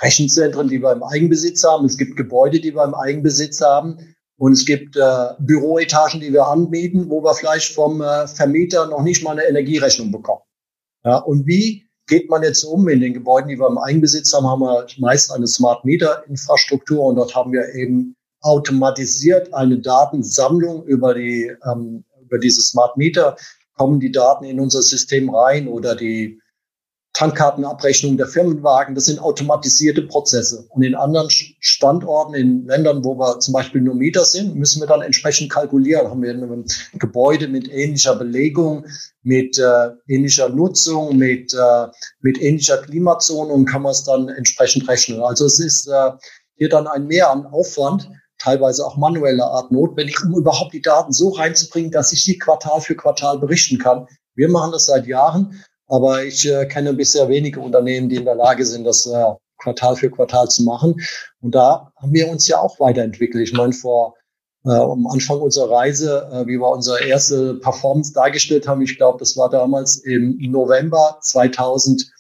Rechenzentren, 0.00 0.68
die 0.68 0.80
wir 0.80 0.92
im 0.92 1.02
Eigenbesitz 1.02 1.64
haben, 1.64 1.86
es 1.86 1.98
gibt 1.98 2.16
Gebäude, 2.16 2.60
die 2.60 2.74
wir 2.74 2.84
im 2.84 2.94
Eigenbesitz 2.94 3.60
haben. 3.60 3.98
Und 4.40 4.52
es 4.52 4.64
gibt 4.64 4.96
äh, 4.96 5.30
Büroetagen, 5.40 6.20
die 6.20 6.32
wir 6.32 6.46
anbieten, 6.46 7.10
wo 7.10 7.22
wir 7.24 7.34
vielleicht 7.34 7.74
vom 7.74 8.00
äh, 8.00 8.28
Vermieter 8.28 8.86
noch 8.86 9.02
nicht 9.02 9.24
mal 9.24 9.32
eine 9.32 9.48
Energierechnung 9.48 10.12
bekommen. 10.12 10.42
Ja, 11.04 11.16
und 11.16 11.44
wie 11.46 11.88
geht 12.06 12.30
man 12.30 12.44
jetzt 12.44 12.62
um? 12.62 12.88
In 12.88 13.00
den 13.00 13.14
Gebäuden, 13.14 13.48
die 13.48 13.58
wir 13.58 13.68
im 13.68 13.78
Eigenbesitz 13.78 14.32
haben, 14.32 14.46
haben 14.46 14.60
wir 14.60 14.86
meist 14.98 15.32
eine 15.32 15.48
Smart 15.48 15.84
Meter 15.84 16.24
Infrastruktur 16.28 17.02
und 17.04 17.16
dort 17.16 17.34
haben 17.34 17.52
wir 17.52 17.74
eben 17.74 18.14
automatisiert 18.40 19.52
eine 19.54 19.78
Datensammlung 19.78 20.84
über 20.84 21.14
die 21.14 21.52
ähm, 21.64 22.04
über 22.22 22.38
diese 22.38 22.62
Smart 22.62 22.96
Meter 22.96 23.36
kommen 23.76 24.00
die 24.00 24.12
Daten 24.12 24.44
in 24.44 24.60
unser 24.60 24.82
System 24.82 25.34
rein 25.34 25.68
oder 25.68 25.94
die 25.94 26.40
Tankkartenabrechnung 27.18 28.16
der 28.16 28.28
Firmenwagen, 28.28 28.94
das 28.94 29.06
sind 29.06 29.18
automatisierte 29.18 30.02
Prozesse. 30.02 30.66
Und 30.68 30.84
in 30.84 30.94
anderen 30.94 31.28
Standorten, 31.30 32.34
in 32.34 32.64
Ländern, 32.66 33.02
wo 33.02 33.18
wir 33.18 33.40
zum 33.40 33.54
Beispiel 33.54 33.80
nur 33.80 33.96
Mieter 33.96 34.24
sind, 34.24 34.54
müssen 34.54 34.80
wir 34.80 34.86
dann 34.86 35.02
entsprechend 35.02 35.50
kalkulieren. 35.50 36.08
Haben 36.08 36.22
wir 36.22 36.30
ein 36.30 36.64
Gebäude 36.92 37.48
mit 37.48 37.72
ähnlicher 37.72 38.14
Belegung, 38.14 38.86
mit 39.22 39.58
äh, 39.58 39.90
ähnlicher 40.06 40.48
Nutzung, 40.48 41.16
mit, 41.16 41.52
äh, 41.54 41.86
mit 42.20 42.40
ähnlicher 42.40 42.78
Klimazone 42.78 43.52
und 43.52 43.64
kann 43.64 43.82
man 43.82 43.92
es 43.92 44.04
dann 44.04 44.28
entsprechend 44.28 44.88
rechnen. 44.88 45.20
Also 45.20 45.46
es 45.46 45.58
ist 45.58 45.88
äh, 45.88 46.12
hier 46.54 46.68
dann 46.68 46.86
ein 46.86 47.08
Mehr 47.08 47.30
an 47.30 47.46
Aufwand, 47.46 48.08
teilweise 48.38 48.86
auch 48.86 48.96
manueller 48.96 49.50
Art 49.50 49.70
notwendig, 49.72 50.22
um 50.24 50.36
überhaupt 50.36 50.72
die 50.72 50.82
Daten 50.82 51.12
so 51.12 51.30
reinzubringen, 51.30 51.90
dass 51.90 52.12
ich 52.12 52.22
sie 52.22 52.38
Quartal 52.38 52.80
für 52.80 52.94
Quartal 52.94 53.38
berichten 53.38 53.78
kann. 53.78 54.06
Wir 54.34 54.48
machen 54.48 54.72
das 54.72 54.86
seit 54.86 55.06
Jahren 55.06 55.62
aber 55.88 56.24
ich 56.24 56.48
äh, 56.48 56.66
kenne 56.66 56.92
bisher 56.92 57.28
wenige 57.28 57.60
Unternehmen, 57.60 58.08
die 58.08 58.16
in 58.16 58.24
der 58.24 58.34
Lage 58.34 58.64
sind, 58.64 58.84
das 58.84 59.06
äh, 59.06 59.34
Quartal 59.58 59.96
für 59.96 60.10
Quartal 60.10 60.48
zu 60.48 60.62
machen. 60.62 61.00
Und 61.40 61.54
da 61.54 61.92
haben 61.96 62.12
wir 62.12 62.28
uns 62.28 62.46
ja 62.46 62.60
auch 62.60 62.78
weiterentwickelt. 62.78 63.48
Ich 63.48 63.54
meine, 63.54 63.72
vor 63.72 64.14
äh, 64.64 64.70
am 64.70 65.06
Anfang 65.06 65.40
unserer 65.40 65.70
Reise, 65.70 66.28
äh, 66.30 66.46
wie 66.46 66.58
wir 66.58 66.68
unsere 66.68 67.02
erste 67.02 67.54
Performance 67.54 68.12
dargestellt 68.12 68.68
haben, 68.68 68.82
ich 68.82 68.96
glaube, 68.96 69.18
das 69.18 69.36
war 69.36 69.48
damals 69.48 69.96
im 69.96 70.36
November 70.38 71.18
2008, 71.22 72.12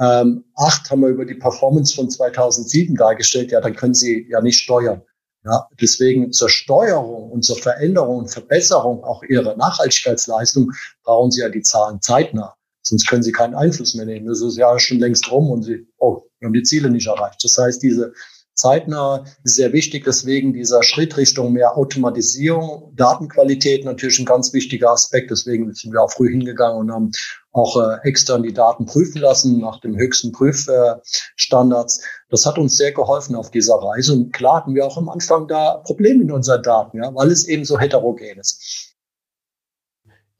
haben 0.00 1.00
wir 1.00 1.08
über 1.08 1.26
die 1.26 1.34
Performance 1.34 1.94
von 1.94 2.10
2007 2.10 2.96
dargestellt. 2.96 3.52
Ja, 3.52 3.60
dann 3.60 3.76
können 3.76 3.94
Sie 3.94 4.26
ja 4.30 4.40
nicht 4.40 4.58
steuern. 4.58 5.02
Ja, 5.44 5.68
deswegen 5.80 6.32
zur 6.32 6.48
Steuerung 6.48 7.30
und 7.30 7.44
zur 7.44 7.58
Veränderung 7.58 8.18
und 8.18 8.28
Verbesserung 8.28 9.04
auch 9.04 9.22
Ihrer 9.22 9.56
Nachhaltigkeitsleistung 9.56 10.72
brauchen 11.02 11.30
Sie 11.30 11.42
ja 11.42 11.50
die 11.50 11.62
Zahlen 11.62 12.00
zeitnah. 12.00 12.56
Sonst 12.86 13.08
können 13.08 13.22
sie 13.22 13.32
keinen 13.32 13.54
Einfluss 13.54 13.94
mehr 13.94 14.04
nehmen. 14.04 14.26
Das 14.26 14.42
ist 14.42 14.56
ja 14.56 14.78
schon 14.78 14.98
längst 14.98 15.30
rum 15.30 15.50
und 15.50 15.62
sie, 15.62 15.86
oh, 15.98 16.22
haben 16.42 16.52
die 16.52 16.62
Ziele 16.62 16.90
nicht 16.90 17.06
erreicht. 17.06 17.42
Das 17.42 17.56
heißt, 17.56 17.82
diese 17.82 18.12
zeitnah 18.54 19.24
sehr 19.42 19.72
wichtig. 19.72 20.04
Deswegen 20.04 20.52
dieser 20.52 20.82
Schritt 20.82 21.16
Richtung 21.16 21.52
mehr 21.52 21.76
Automatisierung, 21.76 22.92
Datenqualität 22.94 23.84
natürlich 23.84 24.18
ein 24.18 24.24
ganz 24.24 24.52
wichtiger 24.52 24.90
Aspekt. 24.90 25.30
Deswegen 25.30 25.72
sind 25.74 25.92
wir 25.92 26.02
auch 26.02 26.10
früh 26.10 26.30
hingegangen 26.30 26.78
und 26.78 26.92
haben 26.92 27.10
auch 27.52 27.76
äh, 27.76 28.08
extern 28.08 28.42
die 28.42 28.52
Daten 28.52 28.86
prüfen 28.86 29.20
lassen 29.20 29.60
nach 29.60 29.80
dem 29.80 29.96
höchsten 29.96 30.32
Prüfstandards. 30.32 32.04
das 32.30 32.46
hat 32.46 32.58
uns 32.58 32.76
sehr 32.76 32.92
geholfen 32.92 33.36
auf 33.36 33.50
dieser 33.50 33.74
Reise. 33.74 34.12
Und 34.12 34.32
klar 34.32 34.58
hatten 34.58 34.74
wir 34.74 34.86
auch 34.86 34.96
am 34.96 35.08
Anfang 35.08 35.46
da 35.48 35.78
Probleme 35.78 36.22
in 36.22 36.32
unseren 36.32 36.62
Daten, 36.62 36.98
ja, 36.98 37.14
weil 37.14 37.30
es 37.30 37.46
eben 37.46 37.64
so 37.64 37.78
heterogen 37.78 38.38
ist. 38.38 38.94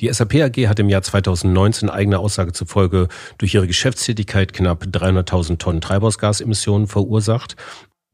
Die 0.01 0.13
SAP 0.13 0.35
AG 0.35 0.67
hat 0.67 0.81
im 0.81 0.89
Jahr 0.89 1.03
2019 1.03 1.89
eigener 1.89 2.19
Aussage 2.19 2.53
zufolge 2.53 3.07
durch 3.39 3.55
ihre 3.55 3.69
Geschäftstätigkeit 3.69 4.53
knapp 4.53 4.83
300.000 4.83 5.59
Tonnen 5.59 5.81
Treibhausgasemissionen 5.81 6.89
verursacht 6.89 7.55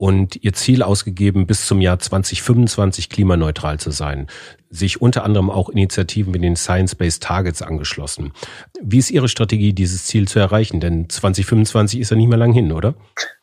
und 0.00 0.42
ihr 0.42 0.54
Ziel 0.54 0.83
ausgegeben, 0.83 1.47
bis 1.47 1.66
zum 1.66 1.83
Jahr 1.83 1.99
2025 1.99 3.11
klimaneutral 3.11 3.78
zu 3.78 3.90
sein 3.90 4.28
sich 4.71 5.02
unter 5.02 5.25
anderem 5.25 5.50
auch 5.50 5.69
Initiativen 5.69 6.33
wie 6.33 6.38
den 6.38 6.54
Science-Based 6.54 7.23
Targets 7.23 7.61
angeschlossen. 7.61 8.33
Wie 8.80 8.99
ist 8.99 9.11
Ihre 9.11 9.28
Strategie, 9.28 9.73
dieses 9.73 10.04
Ziel 10.04 10.28
zu 10.28 10.38
erreichen? 10.38 10.78
Denn 10.78 11.09
2025 11.09 11.99
ist 11.99 12.11
ja 12.11 12.16
nicht 12.16 12.28
mehr 12.28 12.38
lang 12.38 12.52
hin, 12.52 12.71
oder? 12.71 12.95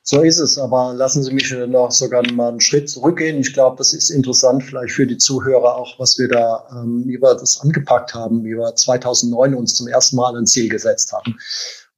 So 0.03 0.21
ist 0.21 0.39
es, 0.39 0.57
aber 0.57 0.93
lassen 0.93 1.21
Sie 1.21 1.33
mich 1.33 1.53
noch 1.67 1.91
sogar 1.91 2.23
mal 2.31 2.47
einen 2.47 2.61
Schritt 2.61 2.89
zurückgehen. 2.89 3.41
Ich 3.41 3.53
glaube, 3.53 3.75
das 3.75 3.91
ist 3.91 4.09
interessant 4.09 4.63
vielleicht 4.63 4.93
für 4.93 5.05
die 5.05 5.17
Zuhörer 5.17 5.75
auch, 5.75 5.99
was 5.99 6.17
wir 6.17 6.29
da, 6.29 6.65
ähm, 6.71 7.03
wir 7.05 7.19
das 7.19 7.59
angepackt 7.59 8.13
haben, 8.13 8.45
wie 8.45 8.55
wir 8.55 8.73
2009 8.73 9.53
uns 9.53 9.75
zum 9.75 9.89
ersten 9.89 10.15
Mal 10.15 10.33
ein 10.37 10.45
Ziel 10.45 10.69
gesetzt 10.69 11.11
hatten. 11.11 11.35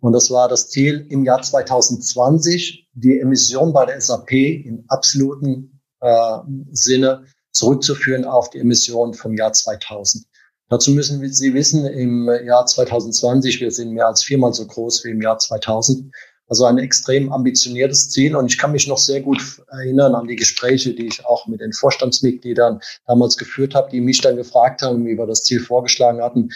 Und 0.01 0.13
das 0.13 0.31
war 0.31 0.47
das 0.47 0.69
Ziel 0.69 1.05
im 1.09 1.25
Jahr 1.25 1.41
2020, 1.41 2.87
die 2.93 3.19
Emission 3.19 3.73
bei 3.73 3.85
der 3.85 3.99
SAP 3.99 4.31
im 4.31 4.85
absoluten 4.87 5.81
äh, 5.99 6.37
Sinne 6.71 7.25
zurückzuführen 7.51 8.25
auf 8.25 8.49
die 8.49 8.59
Emissionen 8.59 9.13
vom 9.13 9.35
Jahr 9.35 9.53
2000. 9.53 10.25
Dazu 10.69 10.91
müssen 10.91 11.27
Sie 11.33 11.53
wissen, 11.53 11.85
im 11.85 12.29
Jahr 12.45 12.65
2020, 12.65 13.59
wir 13.59 13.71
sind 13.71 13.91
mehr 13.91 14.07
als 14.07 14.23
viermal 14.23 14.53
so 14.53 14.65
groß 14.67 15.03
wie 15.03 15.09
im 15.09 15.21
Jahr 15.21 15.39
2000. 15.39 16.13
Also 16.47 16.65
ein 16.65 16.77
extrem 16.77 17.31
ambitioniertes 17.31 18.09
Ziel. 18.09 18.35
Und 18.35 18.47
ich 18.47 18.57
kann 18.57 18.71
mich 18.71 18.87
noch 18.87 18.97
sehr 18.97 19.21
gut 19.21 19.41
erinnern 19.71 20.15
an 20.15 20.27
die 20.27 20.35
Gespräche, 20.35 20.93
die 20.93 21.07
ich 21.07 21.25
auch 21.25 21.47
mit 21.47 21.61
den 21.61 21.73
Vorstandsmitgliedern 21.73 22.79
damals 23.07 23.37
geführt 23.37 23.75
habe, 23.75 23.89
die 23.89 24.01
mich 24.01 24.21
dann 24.21 24.35
gefragt 24.35 24.81
haben, 24.81 25.05
wie 25.05 25.17
wir 25.17 25.27
das 25.27 25.43
Ziel 25.43 25.59
vorgeschlagen 25.59 26.21
hatten. 26.21 26.49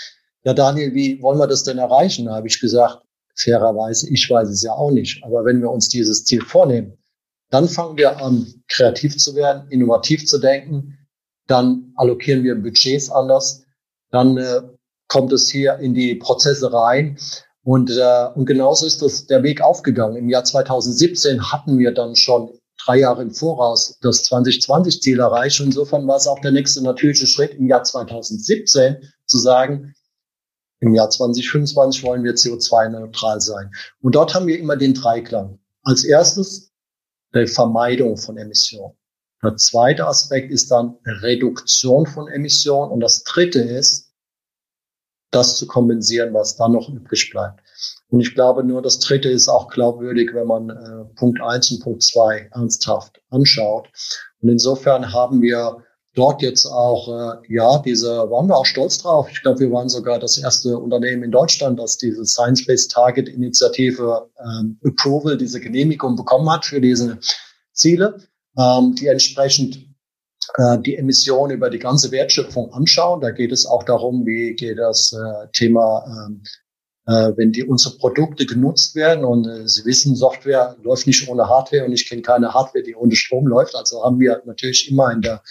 Ja, 0.43 0.53
Daniel, 0.53 0.93
wie 0.93 1.21
wollen 1.21 1.39
wir 1.39 1.47
das 1.47 1.63
denn 1.63 1.77
erreichen? 1.77 2.25
Da 2.25 2.35
habe 2.35 2.47
ich 2.47 2.59
gesagt, 2.59 3.01
fairerweise, 3.35 4.09
ich 4.09 4.29
weiß 4.29 4.49
es 4.49 4.63
ja 4.63 4.73
auch 4.73 4.91
nicht. 4.91 5.23
Aber 5.23 5.45
wenn 5.45 5.61
wir 5.61 5.71
uns 5.71 5.89
dieses 5.89 6.25
Ziel 6.25 6.41
vornehmen, 6.41 6.97
dann 7.49 7.67
fangen 7.67 7.97
wir 7.97 8.19
an, 8.19 8.47
kreativ 8.67 9.17
zu 9.17 9.35
werden, 9.35 9.69
innovativ 9.69 10.25
zu 10.25 10.39
denken. 10.39 10.97
Dann 11.47 11.93
allokieren 11.95 12.43
wir 12.43 12.55
Budgets 12.55 13.11
anders. 13.11 13.63
Dann 14.09 14.37
äh, 14.37 14.61
kommt 15.07 15.31
es 15.33 15.49
hier 15.49 15.77
in 15.77 15.93
die 15.93 16.15
Prozesse 16.15 16.73
rein. 16.73 17.17
Und, 17.63 17.91
äh, 17.91 18.27
und 18.35 18.45
genauso 18.45 18.85
ist 18.85 19.01
das 19.01 19.27
der 19.27 19.43
Weg 19.43 19.61
aufgegangen. 19.61 20.17
Im 20.17 20.29
Jahr 20.29 20.43
2017 20.43 21.51
hatten 21.51 21.77
wir 21.77 21.93
dann 21.93 22.15
schon 22.15 22.49
drei 22.85 22.97
Jahre 22.97 23.21
im 23.21 23.31
Voraus 23.31 23.97
das 24.01 24.29
2020-Ziel 24.29 25.19
erreicht. 25.19 25.59
Insofern 25.59 26.07
war 26.07 26.17
es 26.17 26.27
auch 26.27 26.39
der 26.39 26.51
nächste 26.51 26.83
natürliche 26.83 27.27
Schritt 27.27 27.53
im 27.53 27.67
Jahr 27.67 27.83
2017 27.83 28.97
zu 29.25 29.37
sagen, 29.37 29.93
im 30.83 30.93
Jahr 30.93 31.09
2025 31.09 32.03
wollen 32.03 32.25
wir 32.25 32.33
CO2-neutral 32.33 33.39
sein. 33.39 33.71
Und 34.01 34.15
dort 34.15 34.35
haben 34.35 34.47
wir 34.47 34.59
immer 34.59 34.75
den 34.75 34.93
Dreiklang. 34.93 35.59
Als 35.83 36.03
erstes 36.03 36.71
die 37.33 37.47
Vermeidung 37.47 38.17
von 38.17 38.37
Emissionen. 38.37 38.93
Der 39.41 39.55
zweite 39.55 40.05
Aspekt 40.05 40.51
ist 40.51 40.71
dann 40.71 40.97
Reduktion 41.05 42.05
von 42.05 42.27
Emissionen. 42.27 42.91
Und 42.91 42.99
das 42.99 43.23
dritte 43.23 43.61
ist, 43.61 44.11
das 45.31 45.57
zu 45.57 45.67
kompensieren, 45.67 46.33
was 46.33 46.57
dann 46.57 46.73
noch 46.73 46.89
übrig 46.89 47.29
bleibt. 47.31 47.61
Und 48.09 48.19
ich 48.19 48.35
glaube, 48.35 48.63
nur 48.63 48.81
das 48.81 48.99
Dritte 48.99 49.29
ist 49.29 49.47
auch 49.47 49.69
glaubwürdig, 49.69 50.31
wenn 50.33 50.47
man 50.47 50.69
äh, 50.69 51.05
Punkt 51.15 51.41
eins 51.41 51.71
und 51.71 51.81
Punkt 51.81 52.03
zwei 52.03 52.49
ernsthaft 52.53 53.21
anschaut. 53.29 53.87
Und 54.41 54.49
insofern 54.49 55.13
haben 55.13 55.41
wir 55.41 55.83
dort 56.15 56.41
jetzt 56.41 56.65
auch, 56.65 57.07
äh, 57.07 57.53
ja, 57.53 57.79
diese, 57.79 58.29
waren 58.29 58.47
wir 58.47 58.57
auch 58.57 58.65
stolz 58.65 58.99
drauf. 58.99 59.27
Ich 59.31 59.41
glaube, 59.41 59.61
wir 59.61 59.71
waren 59.71 59.89
sogar 59.89 60.19
das 60.19 60.37
erste 60.37 60.77
Unternehmen 60.77 61.23
in 61.23 61.31
Deutschland, 61.31 61.79
das 61.79 61.97
diese 61.97 62.25
Science-Based 62.25 62.91
Target 62.91 63.29
Initiative 63.29 64.29
ähm, 64.39 64.79
Approval, 64.85 65.37
diese 65.37 65.59
Genehmigung 65.59 66.15
bekommen 66.15 66.49
hat 66.49 66.65
für 66.65 66.79
diese 66.79 67.17
Ziele, 67.73 68.17
ähm, 68.57 68.95
die 68.95 69.07
entsprechend 69.07 69.77
äh, 70.57 70.77
die 70.79 70.97
Emissionen 70.97 71.57
über 71.57 71.69
die 71.69 71.79
ganze 71.79 72.11
Wertschöpfung 72.11 72.71
anschauen. 72.73 73.21
Da 73.21 73.31
geht 73.31 73.51
es 73.51 73.65
auch 73.65 73.83
darum, 73.83 74.25
wie 74.25 74.53
geht 74.53 74.77
das 74.77 75.13
äh, 75.13 75.47
Thema, 75.51 76.05
ähm, 76.07 76.43
äh, 77.07 77.35
wenn 77.35 77.51
die 77.51 77.63
unsere 77.63 77.97
Produkte 77.97 78.45
genutzt 78.45 78.93
werden. 78.93 79.25
Und 79.25 79.47
äh, 79.47 79.67
Sie 79.67 79.83
wissen, 79.85 80.15
Software 80.15 80.77
läuft 80.83 81.07
nicht 81.07 81.27
ohne 81.27 81.49
Hardware 81.49 81.85
und 81.85 81.93
ich 81.93 82.07
kenne 82.07 82.21
keine 82.21 82.53
Hardware, 82.53 82.83
die 82.83 82.95
ohne 82.95 83.15
Strom 83.15 83.47
läuft. 83.47 83.75
Also 83.75 84.03
haben 84.03 84.19
wir 84.19 84.43
natürlich 84.45 84.91
immer 84.91 85.11
in 85.11 85.21
der 85.21 85.41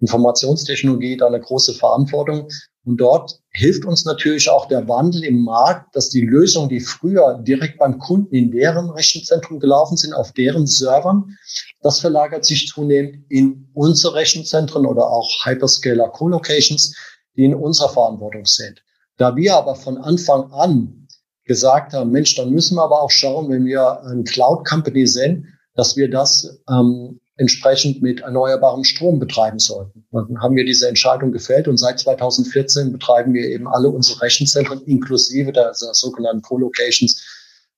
Informationstechnologie 0.00 1.16
da 1.16 1.26
eine 1.26 1.40
große 1.40 1.74
Verantwortung. 1.74 2.48
Und 2.84 2.96
dort 2.96 3.40
hilft 3.50 3.84
uns 3.84 4.06
natürlich 4.06 4.48
auch 4.48 4.66
der 4.66 4.88
Wandel 4.88 5.24
im 5.24 5.44
Markt, 5.44 5.94
dass 5.94 6.08
die 6.08 6.22
Lösungen, 6.22 6.70
die 6.70 6.80
früher 6.80 7.38
direkt 7.42 7.78
beim 7.78 7.98
Kunden 7.98 8.34
in 8.34 8.50
deren 8.50 8.88
Rechenzentrum 8.90 9.60
gelaufen 9.60 9.96
sind, 9.96 10.14
auf 10.14 10.32
deren 10.32 10.66
Servern, 10.66 11.36
das 11.82 12.00
verlagert 12.00 12.44
sich 12.44 12.66
zunehmend 12.68 13.24
in 13.28 13.68
unsere 13.74 14.14
Rechenzentren 14.14 14.86
oder 14.86 15.06
auch 15.10 15.28
Hyperscaler 15.44 16.08
Co-Locations, 16.08 16.94
die 17.36 17.44
in 17.44 17.54
unserer 17.54 17.90
Verantwortung 17.90 18.46
sind. 18.46 18.82
Da 19.18 19.36
wir 19.36 19.54
aber 19.54 19.74
von 19.74 19.98
Anfang 19.98 20.50
an 20.52 21.06
gesagt 21.44 21.92
haben, 21.92 22.10
Mensch, 22.10 22.34
dann 22.36 22.50
müssen 22.50 22.76
wir 22.76 22.84
aber 22.84 23.02
auch 23.02 23.10
schauen, 23.10 23.50
wenn 23.50 23.66
wir 23.66 24.02
ein 24.04 24.24
Cloud 24.24 24.66
Company 24.66 25.06
sind, 25.06 25.46
dass 25.74 25.96
wir 25.96 26.10
das 26.10 26.62
ähm, 26.70 27.19
entsprechend 27.40 28.02
mit 28.02 28.20
erneuerbarem 28.20 28.84
Strom 28.84 29.18
betreiben 29.18 29.58
sollten. 29.58 30.04
Dann 30.12 30.40
haben 30.42 30.56
wir 30.56 30.64
diese 30.66 30.86
Entscheidung 30.88 31.32
gefällt 31.32 31.68
und 31.68 31.78
seit 31.78 31.98
2014 31.98 32.92
betreiben 32.92 33.32
wir 33.32 33.48
eben 33.48 33.66
alle 33.66 33.88
unsere 33.88 34.20
Rechenzentren 34.20 34.82
inklusive 34.82 35.50
der, 35.50 35.72
der 35.72 35.94
sogenannten 35.94 36.42
Co-Locations 36.42 37.24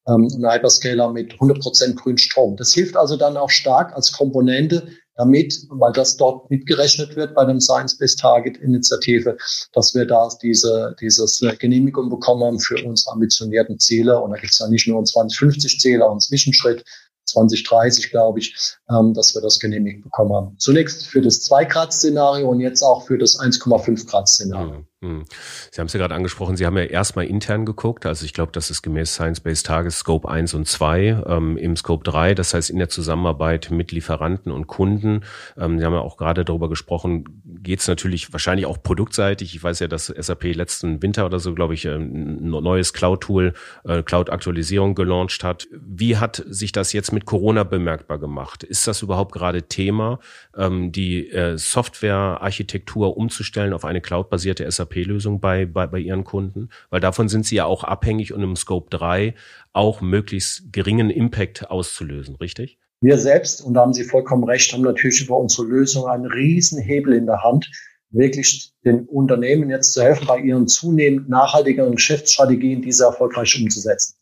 ähm, 0.08 0.26
und 0.26 0.44
Hyperscaler 0.44 1.12
mit 1.12 1.34
100% 1.34 1.94
grün 1.94 2.18
Strom. 2.18 2.56
Das 2.56 2.74
hilft 2.74 2.96
also 2.96 3.16
dann 3.16 3.36
auch 3.36 3.50
stark 3.50 3.94
als 3.94 4.10
Komponente, 4.10 4.88
damit, 5.14 5.54
weil 5.68 5.92
das 5.92 6.16
dort 6.16 6.50
mitgerechnet 6.50 7.14
wird 7.14 7.34
bei 7.36 7.44
dem 7.44 7.60
Science-Based 7.60 8.18
Target 8.18 8.56
Initiative, 8.56 9.36
dass 9.72 9.94
wir 9.94 10.06
da 10.06 10.28
diese, 10.42 10.96
dieses 11.00 11.40
Genehmigung 11.60 12.10
bekommen 12.10 12.42
haben 12.42 12.58
für 12.58 12.82
unsere 12.84 13.12
ambitionierten 13.12 13.78
Ziele. 13.78 14.18
Und 14.18 14.32
da 14.32 14.38
gibt 14.38 14.52
es 14.52 14.58
ja 14.58 14.66
nicht 14.68 14.88
nur 14.88 14.96
einen 14.96 15.06
2050 15.06 15.78
Zähler 15.78 16.10
und 16.10 16.20
Zwischenschritt, 16.20 16.84
2030, 17.32 18.10
glaube 18.10 18.38
ich, 18.38 18.54
ähm, 18.90 19.14
dass 19.14 19.34
wir 19.34 19.42
das 19.42 19.58
genehmigt 19.58 20.02
bekommen 20.02 20.32
haben. 20.34 20.56
Zunächst 20.58 21.06
für 21.06 21.20
das 21.20 21.48
2-Grad-Szenario 21.50 22.48
und 22.48 22.60
jetzt 22.60 22.82
auch 22.82 23.06
für 23.06 23.18
das 23.18 23.38
1,5-Grad-Szenario. 23.38 24.72
Mhm. 24.72 24.76
Hm. 24.76 24.86
Sie 25.02 25.80
haben 25.80 25.86
es 25.86 25.92
ja 25.92 25.98
gerade 25.98 26.14
angesprochen, 26.14 26.56
Sie 26.56 26.64
haben 26.64 26.76
ja 26.76 26.84
erstmal 26.84 27.26
intern 27.26 27.66
geguckt. 27.66 28.06
Also 28.06 28.24
ich 28.24 28.32
glaube, 28.32 28.52
das 28.52 28.70
ist 28.70 28.82
gemäß 28.82 29.14
Science-Based 29.14 29.66
Targets 29.66 29.98
Scope 29.98 30.28
1 30.28 30.54
und 30.54 30.68
2 30.68 31.24
ähm, 31.26 31.56
im 31.56 31.76
Scope 31.76 32.04
3, 32.04 32.34
das 32.34 32.54
heißt 32.54 32.70
in 32.70 32.78
der 32.78 32.88
Zusammenarbeit 32.88 33.70
mit 33.72 33.90
Lieferanten 33.90 34.52
und 34.52 34.68
Kunden. 34.68 35.24
Ähm, 35.58 35.80
Sie 35.80 35.84
haben 35.84 35.92
ja 35.92 36.00
auch 36.00 36.16
gerade 36.16 36.44
darüber 36.44 36.68
gesprochen, 36.68 37.42
geht 37.44 37.80
es 37.80 37.88
natürlich 37.88 38.32
wahrscheinlich 38.32 38.66
auch 38.66 38.80
produktseitig. 38.80 39.56
Ich 39.56 39.62
weiß 39.62 39.80
ja, 39.80 39.88
dass 39.88 40.06
SAP 40.06 40.54
letzten 40.54 41.02
Winter 41.02 41.26
oder 41.26 41.40
so, 41.40 41.52
glaube 41.52 41.74
ich, 41.74 41.84
ein 41.88 42.48
neues 42.48 42.92
Cloud-Tool, 42.92 43.54
äh, 43.84 44.04
Cloud-Aktualisierung 44.04 44.94
gelauncht 44.94 45.42
hat. 45.42 45.66
Wie 45.72 46.16
hat 46.16 46.44
sich 46.46 46.70
das 46.70 46.92
jetzt 46.92 47.12
mit 47.12 47.24
Corona 47.24 47.64
bemerkbar 47.64 48.18
gemacht? 48.18 48.62
Ist 48.62 48.86
das 48.86 49.02
überhaupt 49.02 49.32
gerade 49.32 49.64
Thema, 49.64 50.20
ähm, 50.56 50.92
die 50.92 51.28
äh, 51.30 51.58
Software-Architektur 51.58 53.16
umzustellen 53.16 53.72
auf 53.72 53.84
eine 53.84 54.00
cloud-basierte 54.00 54.70
SAP 54.70 54.91
SAP-Lösung 54.92 55.40
bei, 55.40 55.66
bei, 55.66 55.86
bei 55.86 55.98
Ihren 55.98 56.24
Kunden? 56.24 56.68
Weil 56.90 57.00
davon 57.00 57.28
sind 57.28 57.46
Sie 57.46 57.56
ja 57.56 57.64
auch 57.64 57.84
abhängig 57.84 58.32
und 58.32 58.42
im 58.42 58.56
Scope 58.56 58.90
3 58.90 59.34
auch 59.72 60.00
möglichst 60.00 60.72
geringen 60.72 61.10
Impact 61.10 61.70
auszulösen, 61.70 62.36
richtig? 62.36 62.78
Wir 63.00 63.18
selbst, 63.18 63.62
und 63.62 63.74
da 63.74 63.80
haben 63.80 63.94
Sie 63.94 64.04
vollkommen 64.04 64.44
recht, 64.44 64.72
haben 64.72 64.82
natürlich 64.82 65.22
über 65.22 65.36
unsere 65.36 65.66
Lösung 65.66 66.06
einen 66.06 66.26
riesen 66.26 66.80
Hebel 66.80 67.14
in 67.14 67.26
der 67.26 67.42
Hand, 67.42 67.70
wirklich 68.10 68.72
den 68.84 69.06
Unternehmen 69.06 69.70
jetzt 69.70 69.94
zu 69.94 70.02
helfen, 70.02 70.26
bei 70.26 70.38
ihren 70.38 70.68
zunehmend 70.68 71.28
nachhaltigeren 71.28 71.96
Geschäftsstrategien 71.96 72.82
diese 72.82 73.04
erfolgreich 73.04 73.60
umzusetzen. 73.60 74.16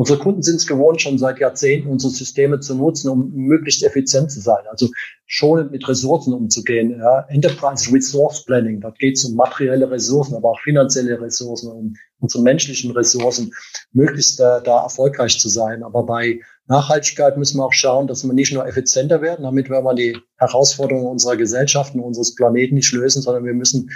Unsere 0.00 0.18
Kunden 0.18 0.42
sind 0.42 0.56
es 0.56 0.66
gewohnt, 0.66 1.02
schon 1.02 1.18
seit 1.18 1.40
Jahrzehnten 1.40 1.90
unsere 1.90 2.10
Systeme 2.10 2.58
zu 2.58 2.74
nutzen, 2.74 3.10
um 3.10 3.34
möglichst 3.34 3.82
effizient 3.82 4.32
zu 4.32 4.40
sein, 4.40 4.64
also 4.70 4.88
schonend 5.26 5.72
mit 5.72 5.86
Ressourcen 5.86 6.32
umzugehen. 6.32 6.98
Ja. 6.98 7.26
Enterprise 7.28 7.92
Resource 7.92 8.46
Planning, 8.46 8.80
da 8.80 8.94
geht 8.98 9.18
es 9.18 9.26
um 9.26 9.34
materielle 9.34 9.90
Ressourcen, 9.90 10.36
aber 10.36 10.52
auch 10.52 10.60
finanzielle 10.60 11.20
Ressourcen, 11.20 11.70
um 11.70 11.96
unsere 12.18 12.42
menschlichen 12.42 12.92
Ressourcen, 12.92 13.52
möglichst 13.92 14.40
äh, 14.40 14.62
da 14.64 14.84
erfolgreich 14.84 15.38
zu 15.38 15.50
sein. 15.50 15.82
Aber 15.82 16.04
bei 16.04 16.40
Nachhaltigkeit 16.66 17.36
müssen 17.36 17.58
wir 17.58 17.66
auch 17.66 17.74
schauen, 17.74 18.06
dass 18.06 18.24
wir 18.24 18.32
nicht 18.32 18.54
nur 18.54 18.66
effizienter 18.66 19.20
werden, 19.20 19.42
damit 19.42 19.68
wir 19.68 19.82
mal 19.82 19.94
die 19.94 20.16
Herausforderungen 20.38 21.08
unserer 21.08 21.36
Gesellschaften, 21.36 22.00
unseres 22.00 22.34
Planeten 22.34 22.76
nicht 22.76 22.90
lösen, 22.92 23.20
sondern 23.20 23.44
wir 23.44 23.52
müssen 23.52 23.90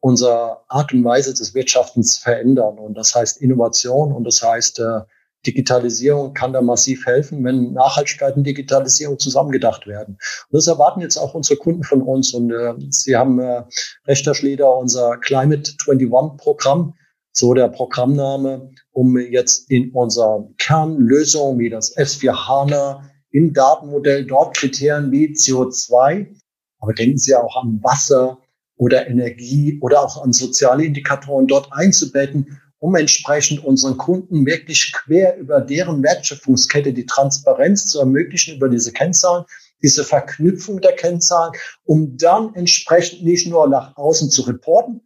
unsere 0.00 0.68
Art 0.68 0.92
und 0.92 1.04
Weise 1.04 1.32
des 1.32 1.54
Wirtschaftens 1.54 2.18
verändern. 2.18 2.76
Und 2.76 2.94
das 2.94 3.14
heißt 3.14 3.40
Innovation 3.40 4.12
und 4.12 4.24
das 4.24 4.42
heißt 4.42 4.80
äh, 4.80 5.02
Digitalisierung 5.46 6.34
kann 6.34 6.52
da 6.52 6.60
massiv 6.60 7.06
helfen, 7.06 7.44
wenn 7.44 7.72
Nachhaltigkeit 7.72 8.36
und 8.36 8.44
Digitalisierung 8.44 9.18
zusammengedacht 9.18 9.86
werden. 9.86 10.14
Und 10.14 10.56
das 10.56 10.66
erwarten 10.66 11.00
jetzt 11.00 11.16
auch 11.16 11.34
unsere 11.34 11.58
Kunden 11.58 11.84
von 11.84 12.02
uns. 12.02 12.34
Und 12.34 12.50
äh, 12.50 12.74
Sie 12.90 13.16
haben 13.16 13.38
äh, 13.38 13.62
recht, 14.06 14.26
Herr 14.26 14.34
Schlieder, 14.34 14.76
unser 14.76 15.16
Climate 15.18 15.72
21 15.86 16.36
Programm, 16.36 16.94
so 17.32 17.54
der 17.54 17.68
Programmname, 17.68 18.70
um 18.90 19.16
jetzt 19.16 19.70
in 19.70 19.92
unserer 19.92 20.48
Kernlösung 20.58 21.58
wie 21.58 21.70
das 21.70 21.96
S4 21.96 22.32
HANA 22.32 23.08
im 23.30 23.52
Datenmodell 23.52 24.24
dort 24.24 24.56
Kriterien 24.56 25.12
wie 25.12 25.28
CO2, 25.28 26.34
aber 26.80 26.94
denken 26.94 27.18
Sie 27.18 27.34
auch 27.36 27.62
an 27.62 27.80
Wasser 27.82 28.38
oder 28.76 29.08
Energie 29.08 29.78
oder 29.80 30.02
auch 30.02 30.22
an 30.22 30.32
soziale 30.32 30.84
Indikatoren 30.84 31.46
dort 31.46 31.68
einzubetten 31.72 32.60
um 32.80 32.94
entsprechend 32.94 33.64
unseren 33.64 33.96
Kunden 33.96 34.46
wirklich 34.46 34.92
quer 34.92 35.36
über 35.36 35.60
deren 35.60 36.02
Wertschöpfungskette 36.02 36.92
die 36.92 37.06
Transparenz 37.06 37.86
zu 37.86 37.98
ermöglichen 38.00 38.56
über 38.56 38.68
diese 38.68 38.92
Kennzahlen, 38.92 39.44
diese 39.82 40.04
Verknüpfung 40.04 40.80
der 40.80 40.94
Kennzahlen, 40.94 41.52
um 41.84 42.16
dann 42.16 42.54
entsprechend 42.54 43.24
nicht 43.24 43.46
nur 43.46 43.68
nach 43.68 43.96
außen 43.96 44.30
zu 44.30 44.42
reporten, 44.42 45.00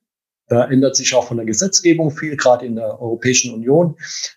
da 0.49 0.67
ändert 0.67 0.97
sich 0.97 1.15
auch 1.15 1.29
von 1.29 1.39
der 1.39 1.47
Gesetzgebung 1.47 2.11
viel, 2.11 2.37
gerade 2.37 2.67
in 2.67 2.77
der 2.77 3.01
Europäischen 3.01 3.55
Union. 3.55 3.97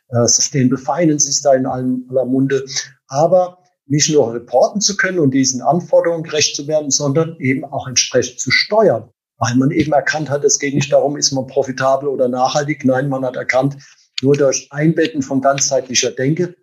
Äh, 0.09 0.27
Sustainable 0.27 0.77
Finance 0.77 1.27
ist 1.27 1.43
da 1.43 1.53
in 1.53 1.65
aller 1.65 2.25
Munde. 2.25 2.63
Aber 3.07 3.57
nicht 3.85 4.09
nur 4.09 4.33
reporten 4.33 4.79
zu 4.79 4.95
können 4.95 5.19
und 5.19 5.31
diesen 5.31 5.61
Anforderungen 5.61 6.23
gerecht 6.23 6.55
zu 6.55 6.67
werden, 6.67 6.89
sondern 6.89 7.35
eben 7.39 7.65
auch 7.65 7.87
entsprechend 7.87 8.39
zu 8.39 8.49
steuern 8.49 9.09
weil 9.37 9.55
man 9.55 9.71
eben 9.71 9.91
erkannt 9.93 10.29
hat, 10.29 10.43
es 10.43 10.59
geht 10.59 10.73
nicht 10.73 10.91
darum, 10.91 11.17
ist 11.17 11.31
man 11.31 11.47
profitabel 11.47 12.09
oder 12.09 12.27
nachhaltig. 12.27 12.85
Nein, 12.85 13.09
man 13.09 13.25
hat 13.25 13.35
erkannt, 13.35 13.77
nur 14.21 14.35
durch 14.35 14.67
Einbetten 14.71 15.21
von 15.21 15.41
ganzheitlicher 15.41 16.11
Denke 16.11 16.55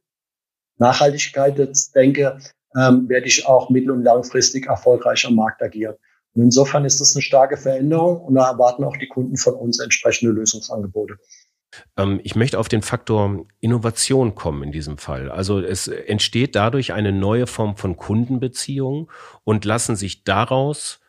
Nachhaltigkeit 0.82 1.56
denke, 1.94 2.38
ähm, 2.76 3.08
werde 3.08 3.26
ich 3.26 3.46
auch 3.46 3.70
mittel- 3.70 3.92
und 3.92 4.02
langfristig 4.02 4.66
erfolgreich 4.66 5.24
am 5.26 5.36
Markt 5.36 5.62
agieren. 5.62 5.94
Und 6.34 6.42
insofern 6.42 6.84
ist 6.84 7.00
das 7.00 7.14
eine 7.14 7.22
starke 7.22 7.56
Veränderung 7.56 8.20
und 8.22 8.34
da 8.34 8.50
erwarten 8.50 8.84
auch 8.84 8.96
die 8.96 9.08
Kunden 9.08 9.36
von 9.36 9.54
uns 9.54 9.78
entsprechende 9.80 10.32
Lösungsangebote. 10.32 11.16
Ähm, 11.96 12.20
ich 12.24 12.34
möchte 12.34 12.58
auf 12.58 12.68
den 12.68 12.82
Faktor 12.82 13.46
Innovation 13.60 14.34
kommen 14.34 14.62
in 14.62 14.72
diesem 14.72 14.98
Fall. 14.98 15.30
Also 15.30 15.60
es 15.60 15.88
entsteht 15.88 16.54
dadurch 16.54 16.92
eine 16.92 17.12
neue 17.12 17.46
Form 17.46 17.76
von 17.76 17.96
Kundenbeziehung 17.96 19.10
und 19.44 19.64
lassen 19.64 19.94
sich 19.94 20.24
daraus 20.24 21.01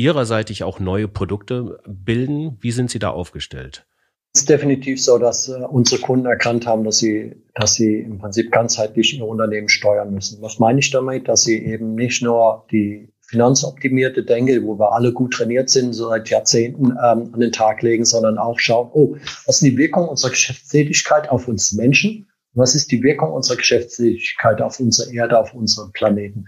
Ihrerseits 0.00 0.62
auch 0.62 0.80
neue 0.80 1.08
Produkte 1.08 1.78
bilden. 1.86 2.56
Wie 2.60 2.70
sind 2.70 2.90
Sie 2.90 2.98
da 2.98 3.10
aufgestellt? 3.10 3.86
Es 4.32 4.42
ist 4.42 4.48
definitiv 4.48 5.02
so, 5.02 5.18
dass 5.18 5.48
äh, 5.48 5.60
unsere 5.68 6.00
Kunden 6.00 6.24
erkannt 6.24 6.66
haben, 6.66 6.84
dass 6.84 6.98
sie, 6.98 7.34
dass 7.54 7.74
sie 7.74 7.96
im 7.96 8.18
Prinzip 8.18 8.52
ganzheitlich 8.52 9.18
ihr 9.18 9.26
Unternehmen 9.26 9.68
steuern 9.68 10.14
müssen. 10.14 10.40
Was 10.40 10.58
meine 10.58 10.78
ich 10.78 10.90
damit? 10.90 11.28
Dass 11.28 11.42
sie 11.42 11.58
eben 11.66 11.96
nicht 11.96 12.22
nur 12.22 12.64
die 12.70 13.12
finanzoptimierte 13.20 14.24
Denke, 14.24 14.64
wo 14.64 14.78
wir 14.78 14.92
alle 14.92 15.12
gut 15.12 15.34
trainiert 15.34 15.68
sind, 15.68 15.92
so 15.92 16.08
seit 16.08 16.30
Jahrzehnten 16.30 16.92
ähm, 16.92 17.30
an 17.32 17.40
den 17.40 17.52
Tag 17.52 17.82
legen, 17.82 18.04
sondern 18.04 18.38
auch 18.38 18.58
schauen, 18.58 18.88
oh, 18.92 19.16
was 19.46 19.56
ist 19.56 19.62
die 19.62 19.76
Wirkung 19.76 20.08
unserer 20.08 20.30
Geschäftstätigkeit 20.30 21.28
auf 21.28 21.46
uns 21.46 21.72
Menschen? 21.72 22.29
Was 22.52 22.74
ist 22.74 22.90
die 22.90 23.02
Wirkung 23.02 23.32
unserer 23.32 23.56
Geschäftstätigkeit 23.56 24.60
auf 24.60 24.80
unsere 24.80 25.12
Erde, 25.12 25.38
auf 25.38 25.54
unseren 25.54 25.92
Planeten? 25.92 26.46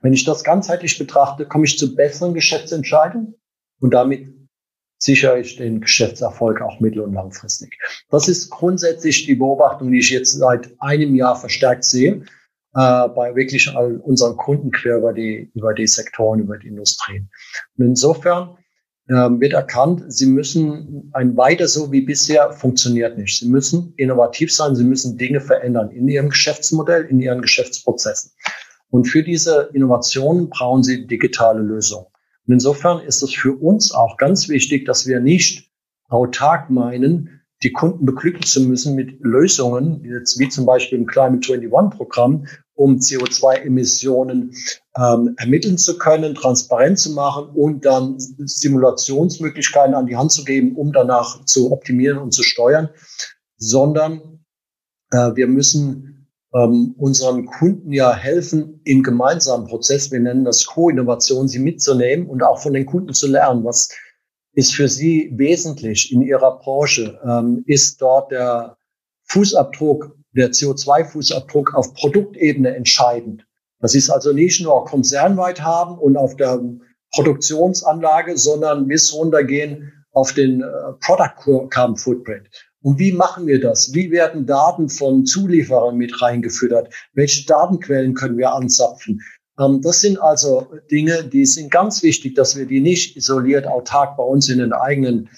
Wenn 0.00 0.12
ich 0.12 0.24
das 0.24 0.44
ganzheitlich 0.44 0.98
betrachte, 0.98 1.46
komme 1.46 1.64
ich 1.64 1.78
zu 1.78 1.94
besseren 1.94 2.34
Geschäftsentscheidungen 2.34 3.34
und 3.80 3.94
damit 3.94 4.28
sichere 4.98 5.40
ich 5.40 5.56
den 5.56 5.80
Geschäftserfolg 5.80 6.60
auch 6.60 6.80
mittel- 6.80 7.02
und 7.02 7.14
langfristig. 7.14 7.78
Das 8.10 8.28
ist 8.28 8.50
grundsätzlich 8.50 9.26
die 9.26 9.36
Beobachtung, 9.36 9.90
die 9.92 10.00
ich 10.00 10.10
jetzt 10.10 10.32
seit 10.32 10.70
einem 10.80 11.14
Jahr 11.14 11.36
verstärkt 11.36 11.84
sehe, 11.84 12.24
äh, 12.74 13.08
bei 13.08 13.34
wirklich 13.34 13.74
all 13.74 13.96
unseren 13.98 14.36
Kunden 14.36 14.70
quer 14.70 14.98
über 14.98 15.12
die, 15.12 15.50
über 15.54 15.72
die 15.72 15.86
Sektoren, 15.86 16.40
über 16.40 16.58
die 16.58 16.68
Industrien. 16.68 17.30
Und 17.76 17.86
insofern 17.86 18.58
wird 19.08 19.54
erkannt, 19.54 20.04
sie 20.08 20.26
müssen 20.26 21.10
ein 21.14 21.36
weiter 21.36 21.66
so 21.66 21.90
wie 21.90 22.02
bisher 22.02 22.52
funktioniert 22.52 23.16
nicht. 23.16 23.38
Sie 23.38 23.48
müssen 23.48 23.94
innovativ 23.96 24.54
sein, 24.54 24.76
sie 24.76 24.84
müssen 24.84 25.16
Dinge 25.16 25.40
verändern 25.40 25.90
in 25.90 26.08
ihrem 26.08 26.28
Geschäftsmodell, 26.28 27.04
in 27.06 27.18
ihren 27.20 27.40
Geschäftsprozessen. 27.40 28.32
Und 28.90 29.06
für 29.06 29.22
diese 29.22 29.70
Innovationen 29.72 30.50
brauchen 30.50 30.82
sie 30.82 31.06
digitale 31.06 31.60
Lösungen. 31.60 32.06
Und 32.46 32.54
insofern 32.54 33.00
ist 33.00 33.22
es 33.22 33.34
für 33.34 33.52
uns 33.52 33.92
auch 33.92 34.16
ganz 34.16 34.48
wichtig, 34.48 34.86
dass 34.86 35.06
wir 35.06 35.20
nicht 35.20 35.70
autark 36.08 36.70
meinen, 36.70 37.42
die 37.62 37.72
Kunden 37.72 38.06
beglücken 38.06 38.42
zu 38.42 38.62
müssen 38.62 38.94
mit 38.94 39.20
Lösungen, 39.20 40.02
wie 40.02 40.48
zum 40.48 40.64
Beispiel 40.64 40.98
im 40.98 41.06
Climate 41.06 41.52
21 41.52 41.96
Programm, 41.96 42.46
um 42.74 42.96
CO2-Emissionen 42.98 44.54
ähm, 44.98 45.34
ermitteln 45.36 45.78
zu 45.78 45.96
können, 45.96 46.34
transparent 46.34 46.98
zu 46.98 47.12
machen 47.12 47.50
und 47.54 47.84
dann 47.84 48.16
Simulationsmöglichkeiten 48.18 49.94
an 49.94 50.06
die 50.06 50.16
Hand 50.16 50.32
zu 50.32 50.44
geben, 50.44 50.74
um 50.76 50.92
danach 50.92 51.44
zu 51.44 51.70
optimieren 51.70 52.18
und 52.18 52.32
zu 52.32 52.42
steuern, 52.42 52.88
sondern 53.56 54.44
äh, 55.10 55.34
wir 55.34 55.46
müssen 55.46 56.28
ähm, 56.54 56.94
unseren 56.98 57.46
Kunden 57.46 57.92
ja 57.92 58.14
helfen, 58.14 58.80
im 58.84 59.02
gemeinsamen 59.02 59.66
Prozess, 59.66 60.10
wir 60.10 60.20
nennen 60.20 60.44
das 60.44 60.66
Co-Innovation, 60.66 61.46
sie 61.46 61.58
mitzunehmen 61.58 62.26
und 62.26 62.42
auch 62.42 62.60
von 62.60 62.72
den 62.72 62.86
Kunden 62.86 63.12
zu 63.12 63.28
lernen, 63.28 63.64
was 63.64 63.90
ist 64.52 64.74
für 64.74 64.88
sie 64.88 65.30
wesentlich 65.36 66.12
in 66.12 66.22
ihrer 66.22 66.58
Branche, 66.58 67.20
ähm, 67.24 67.62
ist 67.66 68.00
dort 68.02 68.32
der 68.32 68.76
Fußabdruck 69.26 70.16
der 70.32 70.50
CO2-Fußabdruck 70.50 71.74
auf 71.74 71.94
Produktebene 71.94 72.74
entscheidend. 72.74 73.47
Das 73.80 73.94
ist 73.94 74.10
also 74.10 74.32
nicht 74.32 74.60
nur 74.60 74.84
konzernweit 74.84 75.62
haben 75.62 75.98
und 75.98 76.16
auf 76.16 76.36
der 76.36 76.60
Produktionsanlage, 77.12 78.36
sondern 78.36 78.88
bis 78.88 79.14
runtergehen 79.14 79.92
auf 80.12 80.32
den 80.32 80.62
äh, 80.62 80.66
Product 81.00 81.68
Carbon 81.70 81.96
Footprint. 81.96 82.48
Und 82.82 82.98
wie 82.98 83.12
machen 83.12 83.46
wir 83.46 83.60
das? 83.60 83.92
Wie 83.94 84.10
werden 84.10 84.46
Daten 84.46 84.88
von 84.88 85.26
Zulieferern 85.26 85.96
mit 85.96 86.22
reingefüttert? 86.22 86.92
Welche 87.12 87.46
Datenquellen 87.46 88.14
können 88.14 88.38
wir 88.38 88.52
anzapfen? 88.52 89.20
Ähm, 89.58 89.80
das 89.82 90.00
sind 90.00 90.20
also 90.20 90.68
Dinge, 90.90 91.24
die 91.24 91.46
sind 91.46 91.70
ganz 91.70 92.02
wichtig, 92.02 92.34
dass 92.34 92.56
wir 92.56 92.66
die 92.66 92.80
nicht 92.80 93.16
isoliert 93.16 93.66
autark 93.66 94.16
bei 94.16 94.22
uns 94.22 94.48
in 94.48 94.58
den 94.58 94.72
eigenen 94.72 95.28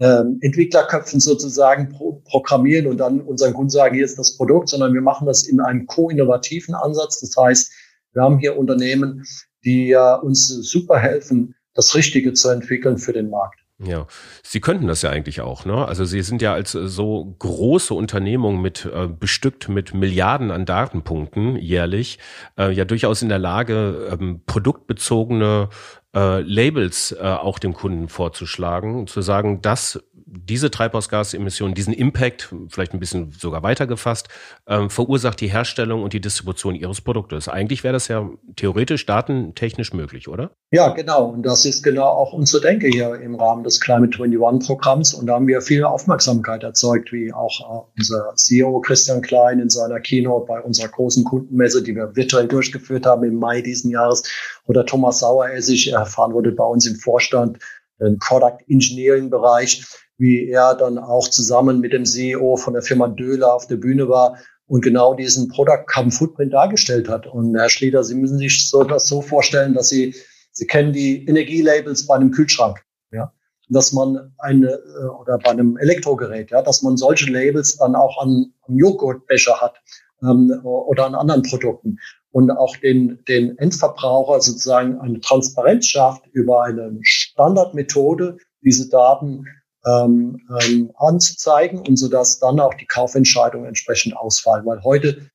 ähm, 0.00 0.38
Entwicklerköpfen 0.40 1.20
sozusagen 1.20 1.90
pro 1.90 2.22
programmieren 2.24 2.86
und 2.86 2.98
dann 2.98 3.20
unseren 3.20 3.54
Kunden 3.54 3.70
sagen, 3.70 3.94
hier 3.94 4.04
ist 4.04 4.18
das 4.18 4.36
Produkt, 4.36 4.68
sondern 4.68 4.94
wir 4.94 5.00
machen 5.00 5.26
das 5.26 5.44
in 5.44 5.60
einem 5.60 5.86
co-innovativen 5.86 6.74
Ansatz. 6.74 7.20
Das 7.20 7.36
heißt, 7.36 7.72
wir 8.12 8.22
haben 8.22 8.38
hier 8.38 8.58
Unternehmen, 8.58 9.24
die 9.64 9.92
äh, 9.92 10.16
uns 10.20 10.48
super 10.48 10.98
helfen, 10.98 11.54
das 11.74 11.94
Richtige 11.94 12.32
zu 12.32 12.48
entwickeln 12.50 12.98
für 12.98 13.12
den 13.12 13.30
Markt. 13.30 13.62
Ja, 13.84 14.06
Sie 14.44 14.60
könnten 14.60 14.86
das 14.86 15.02
ja 15.02 15.10
eigentlich 15.10 15.40
auch, 15.40 15.64
ne? 15.64 15.86
Also 15.86 16.04
Sie 16.04 16.22
sind 16.22 16.40
ja 16.40 16.52
als 16.52 16.74
äh, 16.74 16.86
so 16.86 17.34
große 17.38 17.94
Unternehmung 17.94 18.60
mit 18.60 18.84
äh, 18.84 19.08
bestückt 19.08 19.68
mit 19.68 19.92
Milliarden 19.92 20.50
an 20.50 20.66
Datenpunkten 20.66 21.56
jährlich 21.56 22.18
äh, 22.56 22.70
ja 22.70 22.84
durchaus 22.84 23.22
in 23.22 23.28
der 23.28 23.40
Lage, 23.40 24.08
ähm, 24.12 24.42
produktbezogene 24.46 25.68
äh, 26.14 26.40
Labels 26.42 27.12
äh, 27.12 27.22
auch 27.22 27.58
dem 27.58 27.72
Kunden 27.72 28.08
vorzuschlagen, 28.08 29.06
zu 29.08 29.20
sagen, 29.20 29.62
dass 29.62 30.00
diese 30.34 30.70
Treibhausgasemissionen, 30.70 31.74
diesen 31.74 31.92
Impact, 31.92 32.54
vielleicht 32.68 32.94
ein 32.94 33.00
bisschen 33.00 33.32
sogar 33.32 33.62
weitergefasst, 33.62 34.28
ähm, 34.66 34.88
verursacht 34.88 35.40
die 35.40 35.48
Herstellung 35.48 36.02
und 36.02 36.14
die 36.14 36.22
Distribution 36.22 36.74
ihres 36.74 37.02
Produktes. 37.02 37.48
Eigentlich 37.48 37.84
wäre 37.84 37.92
das 37.92 38.08
ja 38.08 38.28
theoretisch 38.56 39.04
datentechnisch 39.04 39.92
möglich, 39.92 40.28
oder? 40.28 40.52
Ja, 40.70 40.88
genau. 40.88 41.26
Und 41.26 41.42
das 41.42 41.66
ist 41.66 41.82
genau 41.82 42.06
auch 42.06 42.32
unsere 42.32 42.62
Denke 42.62 42.88
hier 42.88 43.14
im 43.16 43.34
Rahmen 43.34 43.62
des 43.62 43.78
Climate 43.80 44.22
21 44.22 44.66
Programms. 44.66 45.12
Und 45.12 45.26
da 45.26 45.34
haben 45.34 45.46
wir 45.46 45.60
viel 45.60 45.84
Aufmerksamkeit 45.84 46.62
erzeugt, 46.62 47.12
wie 47.12 47.30
auch 47.32 47.60
äh, 47.60 47.98
unser 47.98 48.34
CEO 48.36 48.80
Christian 48.80 49.20
Klein 49.20 49.60
in 49.60 49.68
seiner 49.68 50.00
Keynote 50.00 50.46
bei 50.46 50.60
unserer 50.62 50.88
großen 50.88 51.24
Kundenmesse, 51.24 51.82
die 51.82 51.94
wir 51.94 52.16
virtuell 52.16 52.48
durchgeführt 52.48 53.04
haben 53.04 53.24
im 53.24 53.34
Mai 53.34 53.60
diesen 53.60 53.90
Jahres, 53.90 54.22
oder 54.66 54.86
Thomas 54.86 55.18
Saueressig 55.18 55.92
erfahren 55.92 56.32
wurde 56.32 56.52
bei 56.52 56.64
uns 56.64 56.86
im 56.86 56.96
Vorstand, 56.96 57.58
im 57.98 58.18
Product 58.18 58.58
Engineering 58.68 59.28
Bereich 59.28 59.84
wie 60.22 60.48
er 60.48 60.76
dann 60.76 60.98
auch 60.98 61.28
zusammen 61.28 61.80
mit 61.80 61.92
dem 61.92 62.04
CEO 62.04 62.56
von 62.56 62.74
der 62.74 62.82
Firma 62.82 63.08
Döhler 63.08 63.52
auf 63.52 63.66
der 63.66 63.74
Bühne 63.74 64.08
war 64.08 64.38
und 64.68 64.80
genau 64.80 65.14
diesen 65.14 65.48
Product 65.48 65.84
Carbon 65.88 66.12
Footprint 66.12 66.52
dargestellt 66.52 67.08
hat. 67.08 67.26
Und 67.26 67.56
Herr 67.56 67.68
Schlieder, 67.68 68.04
Sie 68.04 68.14
müssen 68.14 68.38
sich 68.38 68.68
so 68.68 68.84
das 68.84 69.08
so 69.08 69.20
vorstellen, 69.20 69.74
dass 69.74 69.88
Sie, 69.88 70.14
Sie 70.52 70.68
kennen 70.68 70.92
die 70.92 71.26
Energielabels 71.26 72.06
bei 72.06 72.14
einem 72.14 72.30
Kühlschrank, 72.30 72.84
ja, 73.10 73.32
dass 73.68 73.92
man 73.92 74.32
eine, 74.38 74.70
äh, 74.70 75.06
oder 75.06 75.38
bei 75.38 75.50
einem 75.50 75.76
Elektrogerät, 75.76 76.52
ja, 76.52 76.62
dass 76.62 76.82
man 76.82 76.96
solche 76.96 77.28
Labels 77.28 77.78
dann 77.78 77.96
auch 77.96 78.22
an, 78.22 78.52
am 78.68 78.78
Joghurtbecher 78.78 79.60
hat 79.60 79.74
ähm, 80.22 80.52
oder 80.62 81.04
an 81.04 81.16
anderen 81.16 81.42
Produkten. 81.42 81.98
Und 82.30 82.52
auch 82.52 82.76
den, 82.76 83.24
den 83.26 83.58
Endverbraucher 83.58 84.40
sozusagen 84.40 85.00
eine 85.00 85.18
Transparenz 85.18 85.86
schafft 85.86 86.28
über 86.28 86.62
eine 86.62 86.96
Standardmethode, 87.02 88.36
diese 88.62 88.88
Daten 88.88 89.46
ähm, 89.84 90.40
ähm, 90.60 90.92
anzuzeigen 90.96 91.80
und 91.80 91.96
so 91.96 92.08
dass 92.08 92.38
dann 92.38 92.60
auch 92.60 92.74
die 92.74 92.86
Kaufentscheidungen 92.86 93.66
entsprechend 93.66 94.16
ausfallen. 94.16 94.64
Weil 94.66 94.82
heute 94.82 95.30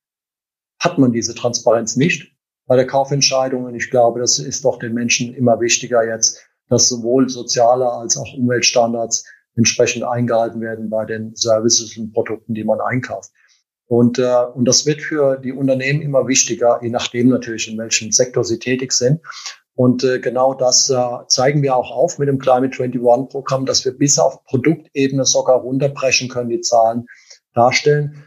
hat 0.80 0.98
man 0.98 1.12
diese 1.12 1.34
Transparenz 1.34 1.96
nicht 1.96 2.32
bei 2.66 2.76
der 2.76 2.86
Kaufentscheidung. 2.86 3.64
Und 3.64 3.74
ich 3.74 3.90
glaube, 3.90 4.20
das 4.20 4.38
ist 4.38 4.64
doch 4.64 4.78
den 4.78 4.94
Menschen 4.94 5.34
immer 5.34 5.60
wichtiger 5.60 6.06
jetzt, 6.06 6.40
dass 6.68 6.88
sowohl 6.88 7.28
soziale 7.28 7.90
als 7.90 8.16
auch 8.16 8.32
Umweltstandards 8.34 9.24
entsprechend 9.56 10.04
eingehalten 10.04 10.60
werden 10.60 10.88
bei 10.88 11.04
den 11.04 11.34
Services 11.34 11.96
und 11.96 12.12
Produkten, 12.12 12.54
die 12.54 12.64
man 12.64 12.80
einkauft. 12.80 13.32
Und, 13.86 14.18
äh, 14.18 14.44
und 14.54 14.66
das 14.66 14.86
wird 14.86 15.00
für 15.00 15.38
die 15.38 15.52
Unternehmen 15.52 16.02
immer 16.02 16.28
wichtiger, 16.28 16.78
je 16.82 16.90
nachdem 16.90 17.28
natürlich, 17.28 17.68
in 17.68 17.78
welchem 17.78 18.12
Sektor 18.12 18.44
sie 18.44 18.58
tätig 18.58 18.92
sind. 18.92 19.20
Und 19.78 20.02
äh, 20.02 20.18
genau 20.18 20.54
das 20.54 20.90
äh, 20.90 20.96
zeigen 21.28 21.62
wir 21.62 21.76
auch 21.76 21.92
auf 21.92 22.18
mit 22.18 22.26
dem 22.26 22.40
Climate 22.40 22.82
21 22.82 23.30
Programm, 23.30 23.64
dass 23.64 23.84
wir 23.84 23.96
bis 23.96 24.18
auf 24.18 24.42
Produktebene 24.42 25.24
sogar 25.24 25.60
runterbrechen 25.60 26.28
können, 26.28 26.48
die 26.48 26.60
Zahlen 26.62 27.06
darstellen. 27.54 28.24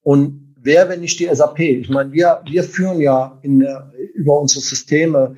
Und 0.00 0.54
wer, 0.58 0.88
wenn 0.88 1.00
nicht 1.00 1.20
die 1.20 1.28
SAP? 1.30 1.58
Ich 1.58 1.90
meine, 1.90 2.12
wir, 2.12 2.40
wir 2.46 2.64
führen 2.64 2.98
ja 3.02 3.38
in, 3.42 3.60
äh, 3.60 3.78
über 4.14 4.40
unsere 4.40 4.62
Systeme, 4.62 5.36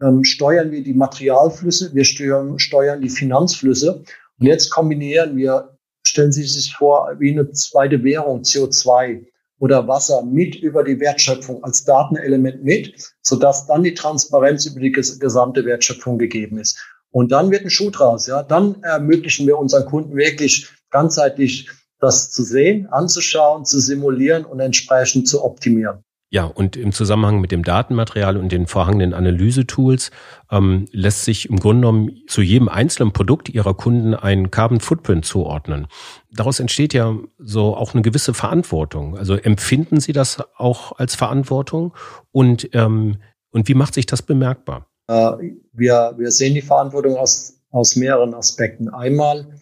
ähm, 0.00 0.22
steuern 0.22 0.70
wir 0.70 0.84
die 0.84 0.94
Materialflüsse, 0.94 1.92
wir 1.92 2.04
steuern, 2.04 2.60
steuern 2.60 3.00
die 3.00 3.10
Finanzflüsse. 3.10 4.04
Und 4.38 4.46
jetzt 4.46 4.70
kombinieren 4.70 5.36
wir, 5.36 5.76
stellen 6.06 6.30
Sie 6.30 6.44
sich 6.44 6.76
vor, 6.76 7.16
wie 7.18 7.32
eine 7.32 7.50
zweite 7.50 8.04
Währung, 8.04 8.42
CO2 8.42 9.26
oder 9.60 9.86
Wasser 9.86 10.22
mit 10.22 10.56
über 10.56 10.82
die 10.82 10.98
Wertschöpfung 10.98 11.62
als 11.62 11.84
Datenelement 11.84 12.64
mit, 12.64 12.94
sodass 13.22 13.66
dann 13.66 13.84
die 13.84 13.94
Transparenz 13.94 14.66
über 14.66 14.80
die 14.80 14.90
gesamte 14.90 15.64
Wertschöpfung 15.64 16.18
gegeben 16.18 16.58
ist. 16.58 16.82
Und 17.12 17.30
dann 17.30 17.50
wird 17.50 17.64
ein 17.64 17.70
Schuh 17.70 17.90
draus, 17.90 18.26
ja. 18.26 18.42
Dann 18.42 18.82
ermöglichen 18.82 19.46
wir 19.46 19.58
unseren 19.58 19.84
Kunden 19.84 20.16
wirklich 20.16 20.68
ganzheitlich 20.90 21.68
das 22.00 22.30
zu 22.30 22.42
sehen, 22.42 22.86
anzuschauen, 22.86 23.66
zu 23.66 23.78
simulieren 23.78 24.46
und 24.46 24.60
entsprechend 24.60 25.28
zu 25.28 25.44
optimieren. 25.44 26.02
Ja, 26.32 26.44
und 26.44 26.76
im 26.76 26.92
Zusammenhang 26.92 27.40
mit 27.40 27.50
dem 27.50 27.64
Datenmaterial 27.64 28.36
und 28.36 28.52
den 28.52 28.68
vorhandenen 28.68 29.14
Analysetools 29.14 30.12
ähm, 30.52 30.86
lässt 30.92 31.24
sich 31.24 31.50
im 31.50 31.58
Grunde 31.58 31.80
genommen 31.80 32.22
zu 32.28 32.40
jedem 32.40 32.68
einzelnen 32.68 33.12
Produkt 33.12 33.48
Ihrer 33.48 33.74
Kunden 33.74 34.14
ein 34.14 34.52
Carbon 34.52 34.78
Footprint 34.78 35.24
zuordnen. 35.24 35.88
Daraus 36.30 36.60
entsteht 36.60 36.94
ja 36.94 37.16
so 37.38 37.76
auch 37.76 37.94
eine 37.94 38.02
gewisse 38.02 38.32
Verantwortung. 38.32 39.18
Also 39.18 39.34
empfinden 39.34 39.98
Sie 39.98 40.12
das 40.12 40.38
auch 40.56 40.96
als 40.98 41.16
Verantwortung 41.16 41.94
und, 42.30 42.70
ähm, 42.74 43.16
und 43.50 43.66
wie 43.66 43.74
macht 43.74 43.94
sich 43.94 44.06
das 44.06 44.22
bemerkbar? 44.22 44.86
Äh, 45.08 45.32
wir, 45.72 46.14
wir 46.16 46.30
sehen 46.30 46.54
die 46.54 46.62
Verantwortung 46.62 47.16
aus, 47.16 47.60
aus 47.70 47.96
mehreren 47.96 48.34
Aspekten. 48.34 48.88
Einmal 48.88 49.58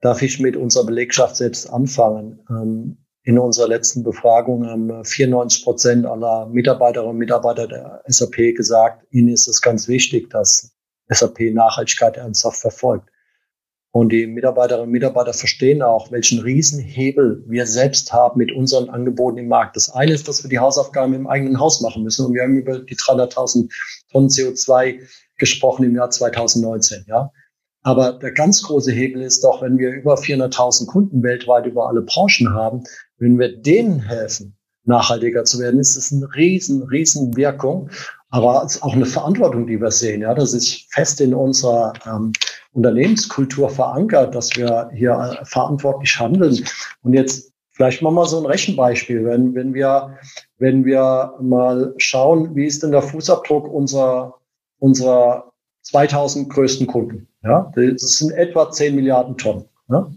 darf 0.00 0.22
ich 0.22 0.40
mit 0.40 0.56
unserer 0.56 0.86
Belegschaft 0.86 1.36
selbst 1.36 1.68
anfangen. 1.68 2.40
Ähm, 2.48 2.96
in 3.28 3.38
unserer 3.38 3.68
letzten 3.68 4.02
Befragung 4.02 4.66
haben 4.66 5.04
94 5.04 5.62
Prozent 5.62 6.06
aller 6.06 6.46
Mitarbeiterinnen 6.46 7.10
und 7.10 7.18
Mitarbeiter 7.18 7.68
der 7.68 8.02
SAP 8.06 8.56
gesagt, 8.56 9.06
ihnen 9.10 9.28
ist 9.28 9.46
es 9.46 9.60
ganz 9.60 9.86
wichtig, 9.86 10.30
dass 10.30 10.74
SAP 11.10 11.52
Nachhaltigkeit 11.52 12.16
ernsthaft 12.16 12.58
verfolgt. 12.58 13.10
Und 13.90 14.12
die 14.12 14.26
Mitarbeiterinnen 14.26 14.86
und 14.86 14.92
Mitarbeiter 14.92 15.34
verstehen 15.34 15.82
auch, 15.82 16.10
welchen 16.10 16.38
Riesenhebel 16.38 17.44
wir 17.46 17.66
selbst 17.66 18.14
haben 18.14 18.38
mit 18.38 18.50
unseren 18.50 18.88
Angeboten 18.88 19.36
im 19.36 19.48
Markt. 19.48 19.76
Das 19.76 19.90
eine 19.90 20.14
ist, 20.14 20.26
dass 20.26 20.42
wir 20.42 20.48
die 20.48 20.58
Hausaufgaben 20.58 21.12
im 21.12 21.26
eigenen 21.26 21.60
Haus 21.60 21.82
machen 21.82 22.04
müssen. 22.04 22.24
Und 22.24 22.32
wir 22.32 22.44
haben 22.44 22.56
über 22.56 22.78
die 22.78 22.96
300.000 22.96 23.70
Tonnen 24.10 24.28
CO2 24.28 25.00
gesprochen 25.36 25.84
im 25.84 25.94
Jahr 25.94 26.08
2019. 26.08 27.04
Ja. 27.06 27.30
Aber 27.82 28.12
der 28.12 28.32
ganz 28.32 28.62
große 28.62 28.92
Hebel 28.92 29.22
ist 29.22 29.44
doch, 29.44 29.62
wenn 29.62 29.78
wir 29.78 29.90
über 29.90 30.14
400.000 30.14 30.86
Kunden 30.86 31.22
weltweit 31.22 31.66
über 31.66 31.88
alle 31.88 32.02
Branchen 32.02 32.52
haben, 32.52 32.82
wenn 33.18 33.38
wir 33.38 33.56
denen 33.56 34.00
helfen, 34.00 34.56
nachhaltiger 34.84 35.44
zu 35.44 35.58
werden, 35.60 35.78
ist 35.78 35.96
es 35.96 36.12
eine 36.12 36.26
riesen, 36.34 36.82
riesen 36.82 37.36
Wirkung. 37.36 37.90
Aber 38.30 38.62
es 38.64 38.76
ist 38.76 38.82
auch 38.82 38.94
eine 38.94 39.06
Verantwortung, 39.06 39.66
die 39.66 39.80
wir 39.80 39.90
sehen. 39.90 40.22
Ja, 40.22 40.34
das 40.34 40.52
ist 40.52 40.92
fest 40.92 41.20
in 41.20 41.34
unserer 41.34 41.92
ähm, 42.04 42.32
Unternehmenskultur 42.72 43.70
verankert, 43.70 44.34
dass 44.34 44.54
wir 44.56 44.90
hier 44.92 45.12
äh, 45.12 45.44
verantwortlich 45.44 46.18
handeln. 46.18 46.64
Und 47.02 47.14
jetzt 47.14 47.52
vielleicht 47.72 48.02
wir 48.02 48.26
so 48.26 48.38
ein 48.38 48.46
Rechenbeispiel. 48.46 49.24
Wenn, 49.24 49.54
wenn 49.54 49.72
wir, 49.72 50.18
wenn 50.58 50.84
wir 50.84 51.34
mal 51.40 51.94
schauen, 51.96 52.54
wie 52.54 52.66
ist 52.66 52.82
denn 52.82 52.90
der 52.92 53.02
Fußabdruck 53.02 53.68
unserer, 53.68 54.34
unserer 54.78 55.52
2000 55.82 56.50
größten 56.50 56.86
Kunden? 56.86 57.27
Ja, 57.42 57.70
das 57.74 58.18
sind 58.18 58.32
etwa 58.32 58.70
10 58.70 58.94
Milliarden 58.94 59.36
Tonnen. 59.36 59.64
Ja? 59.88 60.10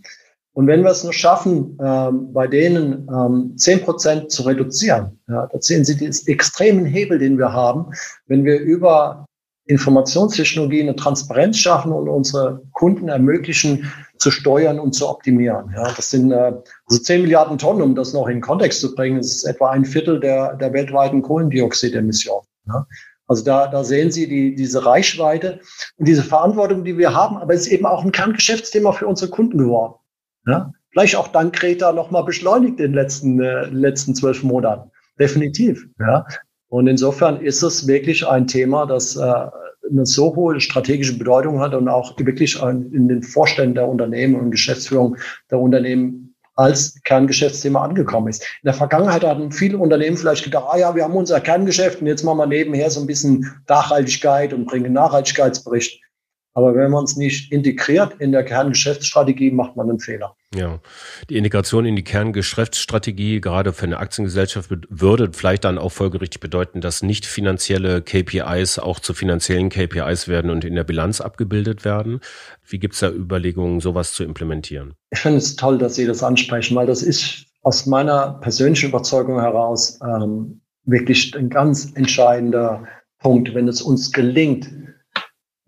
Und 0.54 0.68
wenn 0.68 0.84
wir 0.84 0.92
es 0.92 1.04
nur 1.04 1.14
schaffen, 1.14 1.78
ähm, 1.82 2.34
bei 2.34 2.48
denen 2.48 3.08
ähm, 3.10 3.58
10 3.58 3.84
Prozent 3.84 4.32
zu 4.32 4.44
reduzieren, 4.44 5.20
ja, 5.30 5.48
da 5.48 5.62
sehen 5.62 5.86
Sie 5.86 5.96
den 5.96 6.14
extremen 6.26 6.86
Hebel, 6.86 7.20
den 7.20 7.38
wir 7.38 7.54
haben, 7.54 7.94
wenn 8.28 8.44
wir 8.44 8.60
über 8.60 9.26
Informationstechnologie 9.66 10.82
eine 10.82 10.96
Transparenz 10.96 11.58
schaffen 11.58 11.94
und 11.94 12.10
unsere 12.10 12.62
Kunden 12.74 13.08
ermöglichen, 13.08 13.92
zu 14.18 14.30
steuern 14.30 14.80
und 14.80 14.94
zu 14.94 15.10
optimieren. 15.10 15.74
Ja, 15.76 15.92
das 15.94 16.10
sind 16.12 16.32
äh, 16.32 16.54
also 16.86 17.02
10 17.02 17.22
Milliarden 17.22 17.58
Tonnen, 17.58 17.82
um 17.82 17.96
das 17.96 18.14
noch 18.14 18.28
in 18.28 18.42
Kontext 18.42 18.82
zu 18.82 18.94
bringen. 18.94 19.18
Das 19.18 19.28
ist 19.28 19.46
etwa 19.46 19.72
ein 19.72 19.86
Viertel 19.86 20.20
der, 20.20 20.56
der 20.58 20.74
weltweiten 20.74 21.22
Kohlendioxidemissionen. 21.22 22.46
Ja. 22.68 22.86
Also 23.32 23.46
da, 23.46 23.68
da 23.68 23.86
sehen 23.86 24.12
Sie 24.12 24.28
die, 24.28 24.56
diese 24.56 24.86
Reichweite 24.86 25.62
und 25.96 26.06
diese 26.06 26.22
Verantwortung, 26.22 26.84
die 26.84 26.98
wir 26.98 27.14
haben. 27.14 27.38
Aber 27.38 27.54
es 27.54 27.62
ist 27.62 27.72
eben 27.72 27.86
auch 27.86 28.04
ein 28.04 28.12
Kerngeschäftsthema 28.12 28.92
für 28.92 29.08
unsere 29.08 29.32
Kunden 29.32 29.58
geworden. 29.58 29.94
Ja? 30.46 30.74
Vielleicht 30.90 31.16
auch 31.16 31.30
dank 31.30 31.56
Greta 31.56 31.94
nochmal 31.94 32.26
beschleunigt 32.26 32.82
in 32.82 32.88
den 32.88 32.94
letzten, 32.94 33.42
äh, 33.42 33.68
letzten 33.68 34.16
zwölf 34.16 34.44
Monaten. 34.44 34.92
Definitiv. 35.18 35.88
Ja? 35.98 36.28
Und 36.68 36.88
insofern 36.88 37.40
ist 37.40 37.64
es 37.64 37.88
wirklich 37.88 38.28
ein 38.28 38.48
Thema, 38.48 38.86
das 38.86 39.16
äh, 39.16 39.22
eine 39.22 40.06
so 40.06 40.36
hohe 40.36 40.60
strategische 40.60 41.18
Bedeutung 41.18 41.62
hat 41.62 41.74
und 41.74 41.88
auch 41.88 42.18
wirklich 42.20 42.62
in 42.62 43.08
den 43.08 43.24
Vorständen 43.24 43.76
der 43.76 43.88
Unternehmen 43.88 44.36
und 44.36 44.52
Geschäftsführung 44.52 45.16
der 45.50 45.60
Unternehmen 45.60 46.31
als 46.62 47.02
Kerngeschäftsthema 47.04 47.84
angekommen 47.84 48.28
ist. 48.28 48.44
In 48.44 48.66
der 48.66 48.74
Vergangenheit 48.74 49.24
hatten 49.24 49.52
viele 49.52 49.78
Unternehmen 49.78 50.18
vielleicht 50.18 50.44
gedacht, 50.44 50.66
ah 50.70 50.78
ja, 50.78 50.96
wir 50.96 51.04
haben 51.04 51.16
unser 51.16 51.42
Kerngeschäft 51.42 52.02
und 52.02 52.08
jetzt 52.08 52.24
machen 52.24 52.38
wir 52.38 52.46
nebenher 52.46 52.90
so 52.90 53.02
ein 53.02 53.08
bisschen 53.08 53.50
Nachhaltigkeit 53.68 54.54
und 54.54 54.66
bringen 54.66 54.94
Nachhaltigkeitsbericht. 54.94 56.02
Aber 56.54 56.76
wenn 56.76 56.92
man 56.92 57.06
es 57.06 57.16
nicht 57.16 57.52
integriert 57.52 58.16
in 58.20 58.32
der 58.32 58.44
Kerngeschäftsstrategie, 58.44 59.52
macht 59.52 59.76
man 59.76 59.90
einen 59.90 60.00
Fehler. 60.00 60.36
Ja, 60.54 60.80
die 61.30 61.38
Integration 61.38 61.86
in 61.86 61.96
die 61.96 62.04
Kerngeschäftsstrategie, 62.04 63.40
gerade 63.40 63.72
für 63.72 63.86
eine 63.86 64.00
Aktiengesellschaft, 64.00 64.70
würde 64.90 65.32
vielleicht 65.32 65.64
dann 65.64 65.78
auch 65.78 65.94
folgerichtig 65.94 66.42
bedeuten, 66.42 66.82
dass 66.82 67.04
nicht 67.04 67.26
finanzielle 67.26 68.02
KPIs 68.02 68.78
auch 68.78 69.00
zu 69.00 69.14
finanziellen 69.14 69.70
KPIs 69.70 70.28
werden 70.28 70.52
und 70.52 70.66
in 70.66 70.76
der 70.76 70.84
Bilanz 70.84 71.22
abgebildet 71.22 71.86
werden. 71.86 72.20
Wie 72.68 72.80
gibt 72.80 72.96
es 72.96 73.00
da 73.00 73.10
Überlegungen, 73.10 73.80
sowas 73.80 74.12
zu 74.12 74.26
implementieren? 74.26 74.94
Ich 75.12 75.20
finde 75.20 75.38
es 75.38 75.56
toll, 75.56 75.78
dass 75.78 75.96
Sie 75.96 76.06
das 76.06 76.22
ansprechen, 76.22 76.76
weil 76.76 76.88
das 76.88 77.02
ist 77.02 77.46
aus 77.62 77.86
meiner 77.86 78.34
persönlichen 78.42 78.90
Überzeugung 78.90 79.40
heraus 79.40 80.00
ähm, 80.04 80.62
wirklich 80.84 81.34
ein 81.38 81.50
ganz 81.50 81.94
entscheidender 81.96 82.88
Punkt, 83.20 83.54
wenn 83.54 83.70
es 83.70 83.82
uns 83.82 84.12
gelingt, 84.12 84.70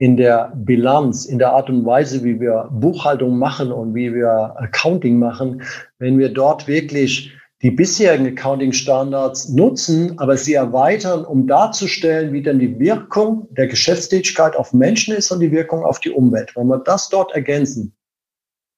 in 0.03 0.17
der 0.17 0.51
Bilanz, 0.53 1.23
in 1.23 1.39
der 1.39 1.53
Art 1.53 1.69
und 1.69 1.85
Weise, 1.85 2.25
wie 2.25 2.37
wir 2.37 2.67
Buchhaltung 2.73 3.37
machen 3.37 3.71
und 3.71 3.95
wie 3.95 4.13
wir 4.13 4.53
Accounting 4.57 5.17
machen, 5.17 5.61
wenn 5.97 6.17
wir 6.17 6.27
dort 6.27 6.67
wirklich 6.67 7.31
die 7.61 7.71
bisherigen 7.71 8.27
Accounting-Standards 8.27 9.47
nutzen, 9.47 10.19
aber 10.19 10.35
sie 10.35 10.55
erweitern, 10.55 11.23
um 11.23 11.47
darzustellen, 11.47 12.33
wie 12.33 12.43
denn 12.43 12.59
die 12.59 12.77
Wirkung 12.79 13.47
der 13.51 13.67
Geschäftstätigkeit 13.67 14.57
auf 14.57 14.73
Menschen 14.73 15.15
ist 15.15 15.31
und 15.31 15.39
die 15.39 15.53
Wirkung 15.53 15.85
auf 15.85 16.01
die 16.01 16.11
Umwelt. 16.11 16.53
Wenn 16.57 16.67
wir 16.67 16.79
das 16.79 17.07
dort 17.07 17.31
ergänzen, 17.33 17.95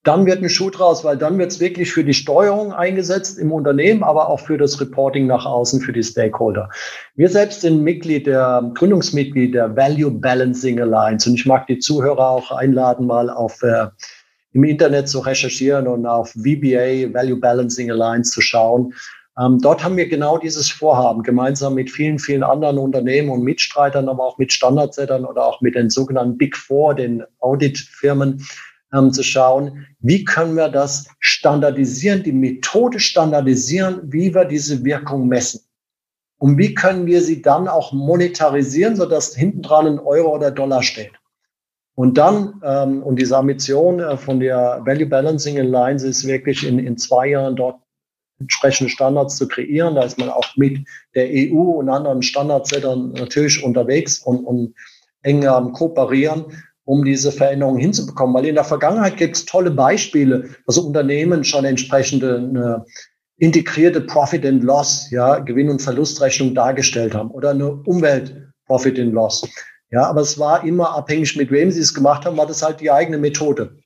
dann 0.06 0.28
wird 0.28 0.42
ein 0.42 0.50
Schuh 0.50 0.70
draus, 0.70 1.04
weil 1.04 1.18
dann 1.18 1.38
wird 1.40 1.52
es 1.52 1.60
wirklich 1.60 1.92
für 1.92 2.04
die 2.04 2.14
Steuerung 2.14 2.72
eingesetzt 2.72 3.40
im 3.40 3.52
Unternehmen, 3.52 4.04
aber 4.04 4.30
auch 4.30 4.40
für 4.40 4.58
das 4.58 4.80
Reporting 4.80 5.26
nach 5.26 5.46
außen 5.46 5.82
für 5.82 5.92
die 5.92 6.04
Stakeholder. 6.04 6.70
Wir 7.16 7.28
selbst 7.28 7.62
sind 7.62 7.82
Mitglied 7.82 8.28
der 8.28 8.72
Gründungsmitglied 8.76 9.56
der 9.56 9.76
Value 9.76 10.12
Balancing 10.12 10.80
Alliance 10.80 11.28
und 11.28 11.36
ich 11.36 11.46
mag 11.48 11.66
die 11.68 11.80
Zuhörer 11.80 12.30
auch 12.30 12.52
einladen, 12.52 13.08
mal 13.08 13.32
auf 13.32 13.62
äh, 13.64 13.88
im 14.54 14.64
Internet 14.64 15.10
zu 15.10 15.20
recherchieren 15.20 15.88
und 15.88 16.06
auf 16.06 16.30
VBA 16.30 17.12
Value 17.12 17.40
Balancing 17.40 17.90
Alliance 17.90 18.32
zu 18.32 18.42
schauen. 18.42 18.94
Ähm, 19.40 19.60
dort 19.60 19.84
haben 19.84 19.98
wir 19.98 20.08
genau 20.08 20.38
dieses 20.38 20.70
Vorhaben 20.70 21.24
gemeinsam 21.24 21.74
mit 21.74 21.90
vielen, 21.90 22.20
vielen 22.20 22.44
anderen 22.44 22.78
Unternehmen 22.78 23.30
und 23.30 23.44
Mitstreitern, 23.44 24.08
aber 24.08 24.24
auch 24.24 24.38
mit 24.38 24.54
Standardsettern 24.54 25.26
oder 25.26 25.46
auch 25.46 25.62
mit 25.62 25.76
den 25.76 25.90
sogenannten 25.90 26.38
Big 26.38 26.56
Four, 26.56 26.94
den 26.94 27.24
Auditfirmen, 27.40 28.46
ähm, 28.96 29.12
zu 29.12 29.24
schauen, 29.24 29.86
wie 30.00 30.24
können 30.24 30.56
wir 30.56 30.70
das 30.70 31.08
standardisieren, 31.20 32.24
die 32.24 32.32
Methode 32.32 33.00
standardisieren, 33.00 34.02
wie 34.04 34.34
wir 34.34 34.46
diese 34.46 34.84
Wirkung 34.84 35.28
messen. 35.28 35.62
Und 36.38 36.58
wie 36.58 36.74
können 36.74 37.06
wir 37.06 37.22
sie 37.22 37.42
dann 37.42 37.68
auch 37.68 37.94
monetarisieren, 37.94 38.96
sodass 38.96 39.36
hinten 39.36 39.62
dran 39.62 39.88
ein 39.88 40.00
Euro 40.00 40.36
oder 40.36 40.52
Dollar 40.52 40.84
steht. 40.84 41.14
Und 41.96 42.18
dann, 42.18 42.62
ähm, 42.64 43.02
und 43.04 43.20
diese 43.20 43.38
Ambition 43.38 44.00
äh, 44.00 44.18
von 44.18 44.40
der 44.40 44.82
Value 44.86 45.08
Balancing 45.08 45.58
Alliance 45.58 46.06
ist 46.06 46.28
wirklich 46.28 46.68
in, 46.68 46.78
in 46.78 46.98
zwei 46.98 47.30
Jahren 47.30 47.56
dort 47.56 47.80
entsprechende 48.40 48.90
Standards 48.90 49.38
zu 49.38 49.48
kreieren. 49.48 49.96
Da 49.96 50.04
ist 50.04 50.20
man 50.20 50.30
auch 50.30 50.46
mit 50.58 50.86
der 51.16 51.30
EU 51.30 51.80
und 51.80 51.88
anderen 51.88 52.22
Standardsettern 52.22 53.14
natürlich 53.14 53.64
unterwegs 53.64 54.20
und, 54.20 54.44
und 54.44 54.76
eng 55.22 55.44
ähm, 55.44 55.72
kooperieren, 55.72 56.46
um 56.86 57.04
diese 57.04 57.32
Veränderungen 57.32 57.80
hinzubekommen. 57.80 58.36
Weil 58.36 58.46
in 58.46 58.56
der 58.56 58.64
Vergangenheit 58.64 59.18
gibt 59.18 59.36
es 59.36 59.46
tolle 59.46 59.72
Beispiele, 59.72 60.50
also 60.66 60.82
Unternehmen 60.82 61.44
schon 61.44 61.66
entsprechende 61.66 62.38
eine 62.38 62.86
integrierte 63.38 64.02
Profit 64.02 64.46
and 64.46 64.64
Loss, 64.64 65.10
ja, 65.12 65.40
Gewinn- 65.40 65.70
und 65.70 65.82
Verlustrechnung 65.82 66.56
dargestellt 66.56 67.14
haben 67.14 67.32
oder 67.32 67.50
eine 67.50 67.70
Umwelt 67.70 68.36
Profit 68.68 69.00
and 69.00 69.14
Loss. 69.14 69.48
Ja, 69.92 70.04
aber 70.08 70.22
es 70.22 70.40
war 70.40 70.64
immer 70.66 70.96
abhängig, 70.96 71.36
mit 71.36 71.52
wem 71.52 71.72
sie 71.72 71.82
es 71.82 71.94
gemacht 71.94 72.26
haben, 72.26 72.38
war 72.38 72.48
das 72.48 72.64
halt 72.64 72.80
die 72.80 72.92
eigene 72.92 73.18
Methode. 73.18 73.78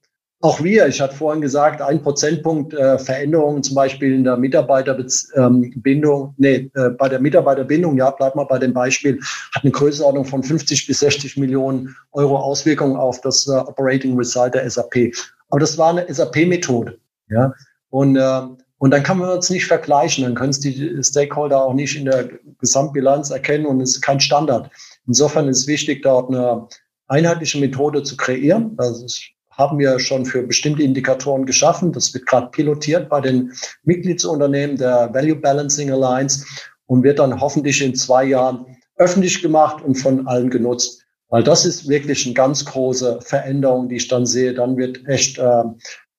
Auch 0.42 0.64
wir, 0.64 0.88
ich 0.88 1.02
hatte 1.02 1.16
vorhin 1.16 1.42
gesagt, 1.42 1.82
ein 1.82 2.02
Prozentpunkt 2.02 2.74
äh, 2.74 2.98
Veränderungen 2.98 3.62
zum 3.62 3.76
Beispiel 3.76 4.14
in 4.14 4.24
der 4.24 4.38
Mitarbeiterbindung, 4.38 6.28
ähm, 6.28 6.34
nee, 6.38 6.72
äh, 6.76 6.90
bei 6.92 7.10
der 7.10 7.20
Mitarbeiterbindung, 7.20 7.98
ja, 7.98 8.10
bleibt 8.12 8.38
mal 8.38 8.46
bei 8.46 8.58
dem 8.58 8.74
Beispiel, 8.74 9.20
hat 9.54 9.64
eine 9.64 9.72
Größenordnung 9.72 10.24
von 10.24 10.42
50 10.42 10.88
bis 10.88 11.00
60 11.00 11.36
Millionen 11.36 11.94
Euro 12.14 12.38
Auswirkungen 12.38 12.96
auf 12.96 13.20
das 13.20 13.48
äh, 13.48 13.52
Operating 13.52 14.16
Result 14.18 14.54
der 14.54 14.70
SAP. 14.70 15.14
Aber 15.50 15.60
das 15.60 15.78
war 15.78 15.90
eine 15.90 16.06
SAP-Methode, 16.14 16.98
ja. 17.30 17.54
Und, 17.90 18.16
äh, 18.16 18.42
und 18.78 18.92
dann 18.92 19.04
kann 19.04 19.18
man 19.18 19.32
uns 19.32 19.50
nicht 19.50 19.66
vergleichen, 19.66 20.24
dann 20.24 20.36
können 20.36 20.52
es 20.52 20.62
die 20.62 21.04
Stakeholder 21.04 21.62
auch 21.62 21.74
nicht 21.74 21.98
in 21.98 22.06
der 22.06 22.30
Gesamtbilanz 22.60 23.30
erkennen 23.30 23.66
und 23.66 23.82
es 23.82 23.96
ist 23.96 24.02
kein 24.02 24.22
Standard. 24.22 24.72
Insofern 25.06 25.50
ist 25.50 25.62
es 25.62 25.68
wichtig, 25.68 26.02
dort 26.04 26.30
eine 26.30 26.66
einheitliche 27.08 27.60
Methode 27.60 28.04
zu 28.04 28.16
kreieren. 28.16 28.78
Das 28.78 29.04
ist 29.04 29.34
haben 29.60 29.78
wir 29.78 30.00
schon 30.00 30.26
für 30.26 30.42
bestimmte 30.42 30.82
Indikatoren 30.82 31.46
geschaffen. 31.46 31.92
Das 31.92 32.14
wird 32.14 32.26
gerade 32.26 32.48
pilotiert 32.48 33.10
bei 33.10 33.22
den 33.22 33.54
Mitgliedsunternehmen 33.84 34.78
der 34.78 35.14
Value 35.14 35.36
Balancing 35.36 35.92
Alliance 35.92 36.46
und 36.88 37.04
wird 37.04 37.20
dann 37.20 37.40
hoffentlich 37.40 37.84
in 37.84 37.94
zwei 37.94 38.24
Jahren 38.24 38.78
öffentlich 38.96 39.42
gemacht 39.42 39.84
und 39.84 39.96
von 39.96 40.28
allen 40.28 40.50
genutzt. 40.50 41.04
Weil 41.28 41.44
das 41.44 41.66
ist 41.66 41.88
wirklich 41.88 42.26
eine 42.26 42.34
ganz 42.34 42.66
große 42.66 43.20
Veränderung, 43.22 43.90
die 43.90 43.98
ich 43.98 44.08
dann 44.08 44.26
sehe. 44.26 44.54
Dann 44.54 44.78
wird 44.78 45.08
echt 45.08 45.38
äh, 45.38 45.64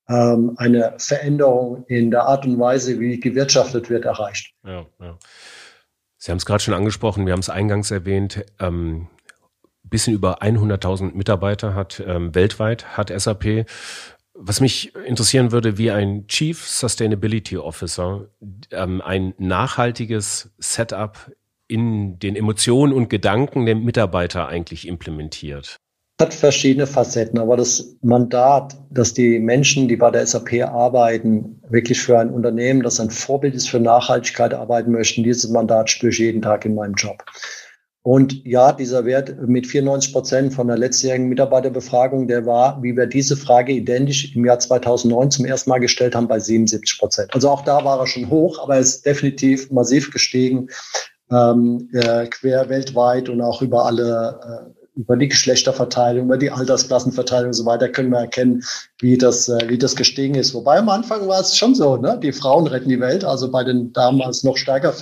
ähm, 0.08 0.52
eine 0.56 0.94
Veränderung 0.98 1.84
in 1.88 2.10
der 2.10 2.24
Art 2.24 2.44
und 2.44 2.58
Weise, 2.60 3.00
wie 3.00 3.18
gewirtschaftet 3.18 3.90
wird, 3.90 4.04
erreicht. 4.04 4.52
Ja, 4.64 4.86
ja. 5.00 5.18
Sie 6.16 6.30
haben 6.30 6.38
es 6.38 6.44
gerade 6.44 6.62
schon 6.62 6.74
angesprochen, 6.74 7.24
wir 7.24 7.32
haben 7.32 7.40
es 7.40 7.48
eingangs 7.48 7.90
erwähnt. 7.90 8.44
Ähm, 8.60 9.08
bisschen 9.90 10.14
über 10.14 10.42
100.000 10.42 11.14
Mitarbeiter 11.14 11.74
hat 11.74 12.02
ähm, 12.06 12.34
weltweit 12.34 12.96
hat 12.96 13.12
SAP. 13.14 13.66
Was 14.34 14.60
mich 14.60 14.94
interessieren 15.06 15.52
würde, 15.52 15.76
wie 15.76 15.90
ein 15.90 16.26
Chief 16.26 16.66
Sustainability 16.66 17.58
Officer 17.58 18.28
ähm, 18.70 19.02
ein 19.02 19.34
nachhaltiges 19.38 20.50
Setup 20.58 21.30
in 21.68 22.18
den 22.18 22.36
Emotionen 22.36 22.92
und 22.92 23.10
Gedanken 23.10 23.66
der 23.66 23.74
Mitarbeiter 23.74 24.48
eigentlich 24.48 24.88
implementiert? 24.88 25.76
hat 26.20 26.34
verschiedene 26.34 26.86
Facetten, 26.86 27.38
aber 27.38 27.56
das 27.56 27.96
Mandat, 28.02 28.76
dass 28.90 29.14
die 29.14 29.38
Menschen, 29.38 29.88
die 29.88 29.96
bei 29.96 30.10
der 30.10 30.26
SAP 30.26 30.62
arbeiten, 30.62 31.60
wirklich 31.68 32.00
für 32.00 32.18
ein 32.18 32.30
Unternehmen, 32.30 32.82
das 32.82 33.00
ein 33.00 33.10
Vorbild 33.10 33.54
ist 33.54 33.70
für 33.70 33.80
Nachhaltigkeit 33.80 34.54
arbeiten 34.54 34.92
möchten, 34.92 35.24
dieses 35.24 35.50
Mandat 35.50 35.90
spüre 35.90 36.10
ich 36.10 36.18
jeden 36.18 36.42
Tag 36.42 36.64
in 36.64 36.74
meinem 36.74 36.94
Job. 36.94 37.24
Und 38.02 38.46
ja, 38.46 38.72
dieser 38.72 39.04
Wert 39.04 39.36
mit 39.46 39.66
94 39.66 40.12
Prozent 40.12 40.54
von 40.54 40.68
der 40.68 40.78
letztjährigen 40.78 41.28
Mitarbeiterbefragung, 41.28 42.28
der 42.28 42.46
war, 42.46 42.82
wie 42.82 42.96
wir 42.96 43.06
diese 43.06 43.36
Frage 43.36 43.72
identisch 43.72 44.34
im 44.34 44.46
Jahr 44.46 44.58
2009 44.58 45.30
zum 45.30 45.44
ersten 45.44 45.68
Mal 45.68 45.80
gestellt 45.80 46.14
haben, 46.14 46.26
bei 46.26 46.38
77 46.38 46.98
Prozent. 46.98 47.34
Also 47.34 47.50
auch 47.50 47.62
da 47.62 47.84
war 47.84 48.00
er 48.00 48.06
schon 48.06 48.30
hoch, 48.30 48.58
aber 48.62 48.76
er 48.76 48.80
ist 48.80 49.04
definitiv 49.04 49.70
massiv 49.70 50.10
gestiegen 50.10 50.68
ähm, 51.30 51.88
äh, 51.92 52.26
quer 52.26 52.68
weltweit 52.68 53.28
und 53.28 53.40
auch 53.40 53.62
über 53.62 53.86
alle, 53.86 54.40
äh, 54.66 54.98
über 54.98 55.16
die 55.16 55.28
Geschlechterverteilung, 55.28 56.26
über 56.26 56.38
die 56.38 56.50
Altersklassenverteilung 56.50 57.48
und 57.48 57.54
so 57.54 57.64
weiter 57.64 57.88
können 57.88 58.10
wir 58.10 58.18
erkennen, 58.18 58.62
wie 58.98 59.16
das, 59.16 59.48
äh, 59.48 59.68
wie 59.68 59.78
das 59.78 59.94
gestiegen 59.94 60.34
ist. 60.34 60.54
Wobei 60.54 60.78
am 60.78 60.88
Anfang 60.88 61.28
war 61.28 61.40
es 61.40 61.56
schon 61.56 61.74
so, 61.74 61.96
ne? 61.96 62.18
die 62.20 62.32
Frauen 62.32 62.66
retten 62.66 62.88
die 62.88 63.00
Welt, 63.00 63.24
also 63.24 63.50
bei 63.50 63.62
den 63.62 63.92
damals 63.92 64.42
noch 64.42 64.56
stärker 64.56 64.92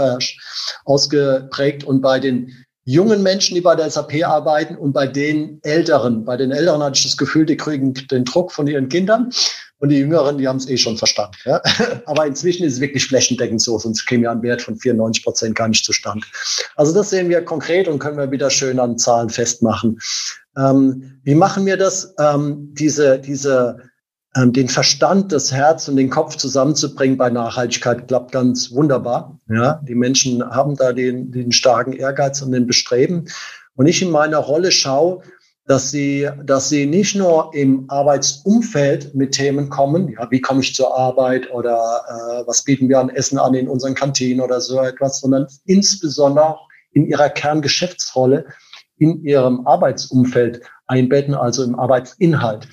ausgeprägt 0.84 1.84
und 1.84 2.00
bei 2.00 2.20
den 2.20 2.52
jungen 2.88 3.22
Menschen, 3.22 3.54
die 3.54 3.60
bei 3.60 3.76
der 3.76 3.90
SAP 3.90 4.24
arbeiten 4.24 4.74
und 4.74 4.94
bei 4.94 5.06
den 5.06 5.60
Älteren. 5.62 6.24
Bei 6.24 6.38
den 6.38 6.52
Älteren 6.52 6.82
hatte 6.82 6.96
ich 6.96 7.04
das 7.04 7.18
Gefühl, 7.18 7.44
die 7.44 7.58
kriegen 7.58 7.92
den 7.92 8.24
Druck 8.24 8.50
von 8.50 8.66
ihren 8.66 8.88
Kindern 8.88 9.30
und 9.78 9.90
die 9.90 9.98
Jüngeren, 9.98 10.38
die 10.38 10.48
haben 10.48 10.56
es 10.56 10.66
eh 10.70 10.78
schon 10.78 10.96
verstanden. 10.96 11.36
Ja? 11.44 11.60
Aber 12.06 12.26
inzwischen 12.26 12.64
ist 12.64 12.74
es 12.74 12.80
wirklich 12.80 13.06
flächendeckend 13.06 13.60
so, 13.60 13.78
sonst 13.78 14.06
käme 14.06 14.24
ja 14.24 14.32
ein 14.32 14.42
Wert 14.42 14.62
von 14.62 14.74
94 14.74 15.22
Prozent 15.22 15.54
gar 15.54 15.68
nicht 15.68 15.84
zustande. 15.84 16.26
Also 16.76 16.94
das 16.94 17.10
sehen 17.10 17.28
wir 17.28 17.44
konkret 17.44 17.88
und 17.88 17.98
können 17.98 18.16
wir 18.16 18.30
wieder 18.30 18.48
schön 18.48 18.80
an 18.80 18.96
Zahlen 18.96 19.28
festmachen. 19.28 19.98
Ähm, 20.56 21.20
wie 21.24 21.34
machen 21.34 21.66
wir 21.66 21.76
das? 21.76 22.14
Ähm, 22.18 22.72
diese, 22.72 23.18
diese 23.18 23.76
den 24.46 24.68
Verstand, 24.68 25.32
das 25.32 25.52
Herz 25.52 25.88
und 25.88 25.96
den 25.96 26.10
Kopf 26.10 26.36
zusammenzubringen 26.36 27.16
bei 27.16 27.30
Nachhaltigkeit 27.30 28.08
klappt 28.08 28.32
ganz 28.32 28.72
wunderbar. 28.72 29.38
Ja, 29.48 29.80
die 29.86 29.94
Menschen 29.94 30.42
haben 30.44 30.76
da 30.76 30.92
den, 30.92 31.30
den 31.32 31.52
starken 31.52 31.92
Ehrgeiz 31.92 32.42
und 32.42 32.52
den 32.52 32.66
Bestreben. 32.66 33.26
Und 33.74 33.86
ich 33.86 34.02
in 34.02 34.10
meiner 34.10 34.38
Rolle 34.38 34.70
schaue, 34.70 35.22
dass 35.66 35.90
sie, 35.90 36.28
dass 36.44 36.70
sie 36.70 36.86
nicht 36.86 37.14
nur 37.14 37.50
im 37.54 37.84
Arbeitsumfeld 37.88 39.14
mit 39.14 39.32
Themen 39.32 39.68
kommen, 39.68 40.08
ja, 40.08 40.30
wie 40.30 40.40
komme 40.40 40.62
ich 40.62 40.74
zur 40.74 40.96
Arbeit 40.96 41.50
oder 41.52 42.02
äh, 42.08 42.46
was 42.46 42.64
bieten 42.64 42.88
wir 42.88 42.98
an 42.98 43.10
Essen 43.10 43.38
an 43.38 43.54
in 43.54 43.68
unseren 43.68 43.94
Kantinen 43.94 44.40
oder 44.40 44.60
so 44.60 44.80
etwas, 44.80 45.20
sondern 45.20 45.46
insbesondere 45.66 46.46
auch 46.46 46.68
in 46.92 47.06
ihrer 47.06 47.28
Kerngeschäftsrolle 47.28 48.46
in 48.96 49.22
ihrem 49.24 49.66
Arbeitsumfeld 49.66 50.62
einbetten, 50.86 51.34
also 51.34 51.62
im 51.62 51.78
Arbeitsinhalt. 51.78 52.68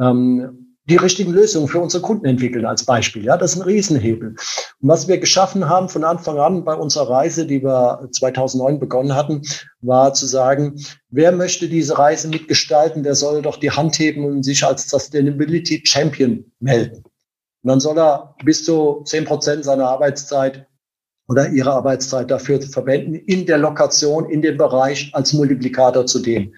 Ähm, 0.00 0.67
die 0.88 0.96
richtigen 0.96 1.32
Lösungen 1.32 1.68
für 1.68 1.80
unsere 1.80 2.02
Kunden 2.02 2.24
entwickeln 2.24 2.64
als 2.64 2.84
Beispiel. 2.84 3.24
Ja, 3.24 3.36
das 3.36 3.52
ist 3.52 3.60
ein 3.60 3.62
Riesenhebel. 3.62 4.28
Und 4.30 4.88
was 4.88 5.06
wir 5.06 5.18
geschaffen 5.18 5.68
haben 5.68 5.88
von 5.88 6.02
Anfang 6.02 6.38
an 6.38 6.64
bei 6.64 6.74
unserer 6.74 7.10
Reise, 7.10 7.46
die 7.46 7.62
wir 7.62 8.08
2009 8.10 8.80
begonnen 8.80 9.14
hatten, 9.14 9.42
war 9.82 10.14
zu 10.14 10.26
sagen, 10.26 10.82
wer 11.10 11.32
möchte 11.32 11.68
diese 11.68 11.98
Reise 11.98 12.28
mitgestalten, 12.28 13.02
der 13.02 13.14
soll 13.14 13.42
doch 13.42 13.58
die 13.58 13.70
Hand 13.70 13.98
heben 13.98 14.24
und 14.24 14.42
sich 14.42 14.64
als 14.64 14.88
Sustainability 14.88 15.82
Champion 15.84 16.50
melden. 16.58 17.04
Und 17.62 17.68
dann 17.68 17.80
soll 17.80 17.98
er 17.98 18.34
bis 18.44 18.64
zu 18.64 19.02
zehn 19.04 19.26
Prozent 19.26 19.64
seiner 19.64 19.88
Arbeitszeit 19.88 20.66
oder 21.28 21.50
ihre 21.50 21.72
Arbeitszeit 21.72 22.30
dafür 22.30 22.62
verwenden, 22.62 23.14
in 23.14 23.44
der 23.44 23.58
Lokation, 23.58 24.30
in 24.30 24.40
dem 24.40 24.56
Bereich 24.56 25.10
als 25.12 25.34
Multiplikator 25.34 26.06
zu 26.06 26.20
dem. 26.20 26.54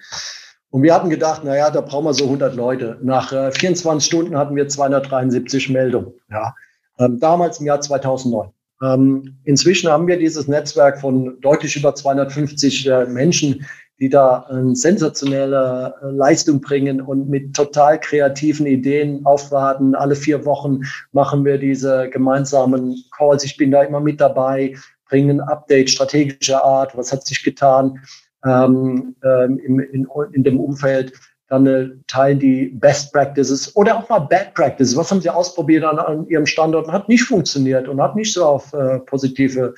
Und 0.71 0.83
wir 0.83 0.93
hatten 0.93 1.09
gedacht, 1.09 1.41
na 1.43 1.55
ja, 1.55 1.69
da 1.69 1.81
brauchen 1.81 2.05
wir 2.05 2.13
so 2.13 2.23
100 2.23 2.55
Leute. 2.55 2.97
Nach 3.01 3.31
äh, 3.31 3.51
24 3.51 4.05
Stunden 4.05 4.37
hatten 4.37 4.55
wir 4.55 4.67
273 4.67 5.69
Meldungen. 5.69 6.13
Ja. 6.29 6.55
Ähm, 6.97 7.19
damals 7.19 7.59
im 7.59 7.65
Jahr 7.67 7.81
2009. 7.81 8.49
Ähm, 8.81 9.37
inzwischen 9.43 9.89
haben 9.89 10.07
wir 10.07 10.17
dieses 10.17 10.47
Netzwerk 10.47 10.99
von 10.99 11.39
deutlich 11.41 11.75
über 11.75 11.93
250 11.93 12.87
äh, 12.87 13.05
Menschen, 13.05 13.65
die 13.99 14.09
da 14.09 14.47
eine 14.49 14.75
sensationelle 14.75 15.93
äh, 16.01 16.05
Leistung 16.07 16.61
bringen 16.61 17.01
und 17.01 17.29
mit 17.29 17.53
total 17.53 17.99
kreativen 17.99 18.65
Ideen 18.65 19.25
aufwarten. 19.25 19.93
Alle 19.93 20.15
vier 20.15 20.45
Wochen 20.45 20.81
machen 21.11 21.45
wir 21.45 21.57
diese 21.57 22.09
gemeinsamen 22.09 22.95
Calls. 23.15 23.43
Ich 23.43 23.57
bin 23.57 23.71
da 23.71 23.83
immer 23.83 23.99
mit 23.99 24.19
dabei, 24.19 24.75
bringen 25.07 25.41
ein 25.41 25.47
Update 25.47 25.89
strategischer 25.89 26.63
Art. 26.63 26.97
Was 26.97 27.11
hat 27.11 27.27
sich 27.27 27.43
getan? 27.43 27.99
Ähm, 28.45 29.15
ähm, 29.23 29.59
in, 29.59 29.79
in, 29.79 30.07
in 30.33 30.43
dem 30.43 30.59
Umfeld 30.59 31.13
dann 31.51 31.67
äh, 31.67 31.89
teilen 32.07 32.39
die 32.39 32.67
Best 32.67 33.11
Practices 33.11 33.75
oder 33.75 33.97
auch 33.97 34.07
mal 34.07 34.19
Bad 34.19 34.53
Practices. 34.53 34.95
Was 34.95 35.11
haben 35.11 35.21
sie 35.21 35.29
ausprobiert 35.29 35.83
an, 35.83 35.99
an 35.99 36.27
ihrem 36.29 36.45
Standort 36.45 36.87
und 36.87 36.93
hat 36.93 37.09
nicht 37.09 37.23
funktioniert 37.23 37.89
und 37.89 38.01
hat 38.01 38.15
nicht 38.15 38.33
so 38.33 38.45
auf 38.45 38.73
äh, 38.73 38.99
positive 38.99 39.75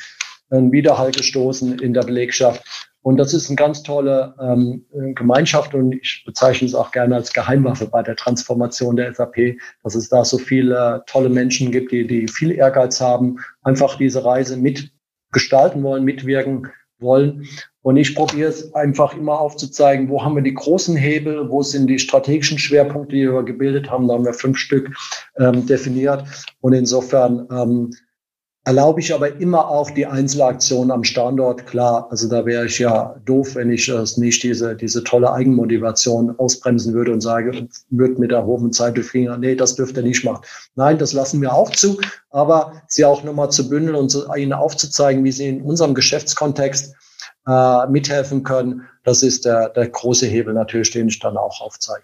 äh, 0.51 0.57
Widerhall 0.57 1.11
gestoßen 1.11 1.79
in 1.79 1.93
der 1.93 2.03
Belegschaft. 2.03 2.63
Und 3.01 3.17
das 3.17 3.33
ist 3.33 3.49
eine 3.49 3.57
ganz 3.57 3.83
tolle 3.83 4.33
ähm, 4.39 4.85
Gemeinschaft 5.15 5.73
und 5.73 5.91
ich 5.91 6.23
bezeichne 6.25 6.67
es 6.67 6.75
auch 6.75 6.91
gerne 6.91 7.15
als 7.15 7.33
Geheimwaffe 7.33 7.87
bei 7.87 8.01
der 8.01 8.15
Transformation 8.15 8.95
der 8.95 9.13
SAP, 9.13 9.57
dass 9.83 9.95
es 9.95 10.07
da 10.07 10.23
so 10.23 10.37
viele 10.37 11.03
tolle 11.07 11.27
Menschen 11.27 11.71
gibt, 11.71 11.91
die, 11.91 12.07
die 12.07 12.29
viel 12.29 12.51
Ehrgeiz 12.51 13.01
haben, 13.01 13.39
einfach 13.61 13.97
diese 13.97 14.23
Reise 14.23 14.55
mitgestalten 14.55 15.83
wollen, 15.83 16.05
mitwirken 16.05 16.71
wollen. 16.99 17.45
Und 17.83 17.97
ich 17.97 18.15
probiere 18.15 18.49
es 18.49 18.73
einfach 18.73 19.15
immer 19.15 19.39
aufzuzeigen, 19.39 20.09
wo 20.09 20.23
haben 20.23 20.35
wir 20.35 20.41
die 20.41 20.53
großen 20.53 20.95
Hebel, 20.95 21.49
wo 21.49 21.61
sind 21.61 21.87
die 21.87 21.99
strategischen 21.99 22.57
Schwerpunkte, 22.57 23.15
die 23.15 23.31
wir 23.31 23.43
gebildet 23.43 23.91
haben. 23.91 24.07
Da 24.07 24.15
haben 24.15 24.25
wir 24.25 24.33
fünf 24.33 24.57
Stück 24.57 24.89
ähm, 25.37 25.65
definiert. 25.65 26.23
Und 26.61 26.73
insofern 26.73 27.45
ähm, 27.51 27.91
erlaube 28.65 29.01
ich 29.01 29.13
aber 29.13 29.35
immer 29.41 29.67
auch 29.67 29.89
die 29.91 30.05
Einzelaktion 30.05 30.91
am 30.91 31.03
Standort. 31.03 31.67
Klar, 31.67 32.07
also 32.09 32.29
da 32.29 32.45
wäre 32.45 32.67
ich 32.67 32.79
ja 32.79 33.15
doof, 33.25 33.55
wenn 33.55 33.69
ich 33.69 33.89
es 33.89 34.15
nicht 34.17 34.41
diese, 34.43 34.75
diese 34.75 35.03
tolle 35.03 35.33
Eigenmotivation 35.33 36.37
ausbremsen 36.39 36.93
würde 36.93 37.11
und 37.11 37.19
sage, 37.19 37.67
würde 37.89 38.21
mit 38.21 38.31
erhobenen 38.31 38.71
Zeigefinger, 38.71 39.37
nee, 39.37 39.55
das 39.55 39.75
dürft 39.75 39.97
ihr 39.97 40.03
nicht 40.03 40.23
machen. 40.23 40.43
Nein, 40.75 40.97
das 40.97 41.11
lassen 41.11 41.41
wir 41.41 41.53
auch 41.53 41.71
zu, 41.71 41.99
aber 42.29 42.81
sie 42.87 43.03
auch 43.03 43.23
nochmal 43.23 43.51
zu 43.51 43.67
bündeln 43.67 43.95
und 43.95 44.09
zu, 44.09 44.33
ihnen 44.33 44.53
aufzuzeigen, 44.53 45.25
wie 45.25 45.33
sie 45.33 45.49
in 45.49 45.61
unserem 45.61 45.93
Geschäftskontext 45.93 46.95
äh, 47.47 47.87
mithelfen 47.87 48.43
können. 48.43 48.83
Das 49.03 49.23
ist 49.23 49.45
der, 49.45 49.69
der 49.69 49.89
große 49.89 50.25
Hebel 50.25 50.53
natürlich, 50.53 50.91
den 50.91 51.07
ich 51.07 51.19
dann 51.19 51.37
auch 51.37 51.61
aufzeige. 51.61 52.03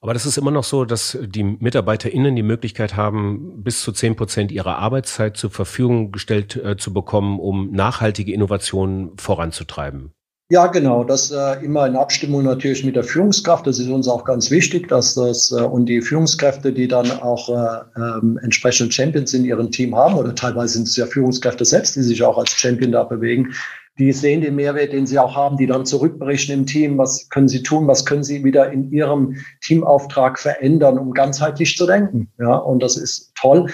Aber 0.00 0.14
das 0.14 0.26
ist 0.26 0.38
immer 0.38 0.52
noch 0.52 0.62
so, 0.62 0.84
dass 0.84 1.18
die 1.20 1.42
MitarbeiterInnen 1.42 2.36
die 2.36 2.44
Möglichkeit 2.44 2.94
haben, 2.94 3.64
bis 3.64 3.82
zu 3.82 3.90
zehn 3.90 4.14
Prozent 4.14 4.52
ihrer 4.52 4.78
Arbeitszeit 4.78 5.36
zur 5.36 5.50
Verfügung 5.50 6.12
gestellt 6.12 6.54
äh, 6.56 6.76
zu 6.76 6.92
bekommen, 6.92 7.40
um 7.40 7.72
nachhaltige 7.72 8.32
Innovationen 8.32 9.16
voranzutreiben. 9.18 10.12
Ja, 10.50 10.66
genau. 10.68 11.04
Das 11.04 11.30
äh, 11.30 11.62
immer 11.62 11.86
in 11.86 11.94
Abstimmung 11.94 12.42
natürlich 12.44 12.82
mit 12.82 12.96
der 12.96 13.04
Führungskraft. 13.04 13.66
Das 13.66 13.78
ist 13.78 13.88
uns 13.88 14.08
auch 14.08 14.24
ganz 14.24 14.50
wichtig, 14.50 14.88
dass 14.88 15.14
das 15.14 15.52
äh, 15.52 15.62
und 15.62 15.86
die 15.86 16.00
Führungskräfte, 16.00 16.72
die 16.72 16.88
dann 16.88 17.10
auch 17.10 17.50
äh, 17.50 18.00
ähm, 18.00 18.38
entsprechend 18.42 18.94
Champions 18.94 19.34
in 19.34 19.44
ihrem 19.44 19.70
Team 19.70 19.94
haben 19.94 20.14
oder 20.14 20.34
teilweise 20.34 20.74
sind 20.74 20.88
es 20.88 20.96
ja 20.96 21.04
Führungskräfte 21.04 21.66
selbst, 21.66 21.96
die 21.96 22.02
sich 22.02 22.22
auch 22.22 22.38
als 22.38 22.52
Champion 22.52 22.92
da 22.92 23.04
bewegen, 23.04 23.52
die 23.98 24.12
sehen 24.12 24.40
den 24.40 24.54
Mehrwert, 24.54 24.92
den 24.92 25.06
sie 25.06 25.18
auch 25.18 25.34
haben, 25.34 25.56
die 25.56 25.66
dann 25.66 25.84
zurückberichten 25.84 26.54
im 26.54 26.66
Team, 26.66 26.98
was 26.98 27.28
können 27.28 27.48
sie 27.48 27.62
tun, 27.62 27.88
was 27.88 28.04
können 28.04 28.22
sie 28.22 28.44
wieder 28.44 28.70
in 28.70 28.90
ihrem 28.92 29.36
Teamauftrag 29.62 30.38
verändern, 30.38 30.98
um 30.98 31.12
ganzheitlich 31.12 31.76
zu 31.76 31.86
denken. 31.86 32.30
Ja, 32.38 32.56
und 32.56 32.82
das 32.82 32.96
ist 32.96 33.34
toll. 33.34 33.70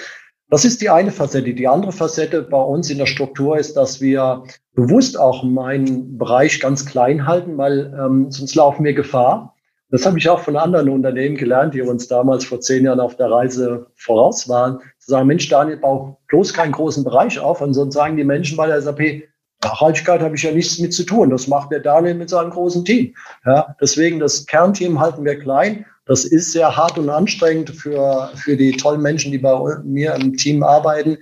Das 0.49 0.65
ist 0.65 0.81
die 0.81 0.89
eine 0.89 1.11
Facette. 1.11 1.53
Die 1.53 1.67
andere 1.67 1.91
Facette 1.91 2.41
bei 2.43 2.61
uns 2.61 2.89
in 2.89 2.97
der 2.97 3.07
Struktur 3.07 3.57
ist, 3.57 3.75
dass 3.75 4.01
wir 4.01 4.43
bewusst 4.73 5.19
auch 5.19 5.43
meinen 5.43 6.17
Bereich 6.17 6.59
ganz 6.59 6.85
klein 6.85 7.27
halten, 7.27 7.57
weil 7.57 7.93
ähm, 7.99 8.31
sonst 8.31 8.55
laufen 8.55 8.83
wir 8.83 8.93
Gefahr. 8.93 9.55
Das 9.89 10.05
habe 10.05 10.17
ich 10.17 10.27
auch 10.29 10.39
von 10.39 10.57
anderen 10.57 10.89
Unternehmen 10.89 11.35
gelernt, 11.37 11.73
die 11.73 11.81
uns 11.81 12.07
damals 12.07 12.45
vor 12.45 12.59
zehn 12.59 12.85
Jahren 12.85 12.99
auf 12.99 13.15
der 13.15 13.29
Reise 13.29 13.87
voraus 13.95 14.49
waren. 14.49 14.79
Zu 14.99 15.11
sagen, 15.11 15.27
Mensch, 15.27 15.47
Daniel, 15.47 15.77
bau 15.77 16.19
bloß 16.27 16.53
keinen 16.53 16.71
großen 16.71 17.03
Bereich 17.03 17.39
auf. 17.39 17.61
Und 17.61 17.73
sonst 17.73 17.93
sagen 17.93 18.17
die 18.17 18.23
Menschen 18.23 18.57
bei 18.57 18.67
der 18.67 18.81
SAP, 18.81 19.23
Nachhaltigkeit 19.65 20.21
habe 20.21 20.35
ich 20.35 20.43
ja 20.43 20.51
nichts 20.51 20.79
mit 20.79 20.93
zu 20.93 21.03
tun. 21.03 21.29
Das 21.29 21.47
macht 21.47 21.71
der 21.71 21.79
Daniel 21.79 22.15
mit 22.15 22.29
seinem 22.29 22.51
großen 22.51 22.85
Team. 22.85 23.15
Ja, 23.45 23.75
deswegen 23.81 24.19
das 24.19 24.45
Kernteam 24.45 24.99
halten 24.99 25.25
wir 25.25 25.39
klein. 25.39 25.85
Das 26.05 26.23
ist 26.23 26.51
sehr 26.51 26.75
hart 26.77 26.99
und 26.99 27.09
anstrengend 27.09 27.71
für, 27.71 28.29
für 28.35 28.55
die 28.55 28.73
tollen 28.73 29.01
Menschen, 29.01 29.31
die 29.31 29.39
bei 29.39 29.57
mir 29.83 30.13
im 30.13 30.37
Team 30.37 30.61
arbeiten. 30.61 31.17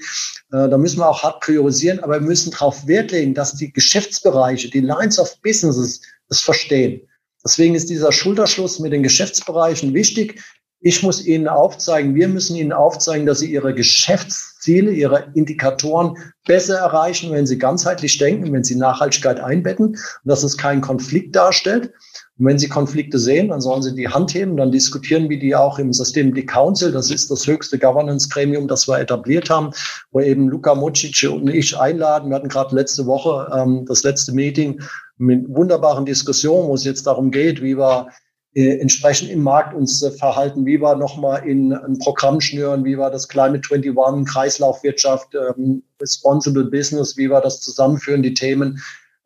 Äh, 0.51 0.67
da 0.69 0.77
müssen 0.77 0.99
wir 0.99 1.07
auch 1.07 1.23
hart 1.23 1.39
priorisieren, 1.39 2.01
aber 2.01 2.15
wir 2.15 2.27
müssen 2.27 2.51
darauf 2.51 2.85
Wert 2.85 3.11
legen, 3.11 3.33
dass 3.33 3.55
die 3.55 3.71
Geschäftsbereiche, 3.71 4.69
die 4.69 4.81
Lines 4.81 5.19
of 5.19 5.39
Businesses 5.41 6.01
das 6.27 6.41
verstehen. 6.41 7.01
Deswegen 7.45 7.75
ist 7.75 7.89
dieser 7.89 8.11
Schulterschluss 8.11 8.79
mit 8.79 8.91
den 8.91 9.03
Geschäftsbereichen 9.03 9.93
wichtig. 9.93 10.41
Ich 10.85 11.01
muss 11.01 11.25
Ihnen 11.25 11.47
aufzeigen, 11.47 12.13
wir 12.13 12.27
müssen 12.27 12.57
Ihnen 12.57 12.73
aufzeigen, 12.73 13.25
dass 13.25 13.39
Sie 13.39 13.49
Ihre 13.49 13.73
Geschäftsziele, 13.73 14.91
Ihre 14.91 15.31
Indikatoren 15.33 16.17
besser 16.45 16.77
erreichen, 16.77 17.31
wenn 17.31 17.45
Sie 17.45 17.57
ganzheitlich 17.57 18.17
denken, 18.17 18.51
wenn 18.51 18.65
Sie 18.65 18.75
Nachhaltigkeit 18.75 19.39
einbetten 19.39 19.87
und 19.87 19.97
dass 20.25 20.43
es 20.43 20.57
keinen 20.57 20.81
Konflikt 20.81 21.37
darstellt. 21.37 21.93
Und 22.37 22.47
wenn 22.47 22.59
Sie 22.59 22.67
Konflikte 22.67 23.17
sehen, 23.17 23.47
dann 23.47 23.61
sollen 23.61 23.81
Sie 23.81 23.95
die 23.95 24.09
Hand 24.09 24.33
heben, 24.33 24.57
dann 24.57 24.73
diskutieren 24.73 25.29
wir 25.29 25.39
die 25.39 25.55
auch 25.55 25.79
im 25.79 25.93
Systemity 25.93 26.45
Council. 26.45 26.91
Das 26.91 27.09
ist 27.09 27.31
das 27.31 27.47
höchste 27.47 27.79
Governance-Gremium, 27.79 28.67
das 28.67 28.85
wir 28.85 28.99
etabliert 28.99 29.49
haben, 29.49 29.71
wo 30.11 30.19
eben 30.19 30.49
Luka 30.49 30.75
Mucic 30.75 31.31
und 31.31 31.47
ich 31.47 31.79
einladen. 31.79 32.29
Wir 32.29 32.35
hatten 32.35 32.49
gerade 32.49 32.75
letzte 32.75 33.05
Woche 33.05 33.49
ähm, 33.55 33.85
das 33.85 34.03
letzte 34.03 34.33
Meeting 34.33 34.81
mit 35.17 35.47
wunderbaren 35.47 36.05
Diskussionen, 36.05 36.67
wo 36.67 36.75
es 36.75 36.83
jetzt 36.83 37.07
darum 37.07 37.31
geht, 37.31 37.61
wie 37.61 37.77
wir 37.77 38.09
entsprechend 38.55 39.31
im 39.31 39.41
Markt 39.41 39.73
uns 39.73 40.01
äh, 40.03 40.11
verhalten, 40.11 40.65
wie 40.65 40.79
wir 40.79 40.95
nochmal 40.95 41.47
in 41.47 41.73
ein 41.73 41.97
Programm 41.99 42.39
schnüren, 42.39 42.85
wie 42.85 42.97
wir 42.97 43.09
das 43.09 43.27
Climate 43.27 43.61
21, 43.73 44.31
Kreislaufwirtschaft, 44.31 45.35
ähm, 45.35 45.83
Responsible 45.99 46.65
Business, 46.65 47.17
wie 47.17 47.29
wir 47.29 47.41
das 47.41 47.61
zusammenführen, 47.61 48.21
die 48.21 48.33
Themen 48.33 48.79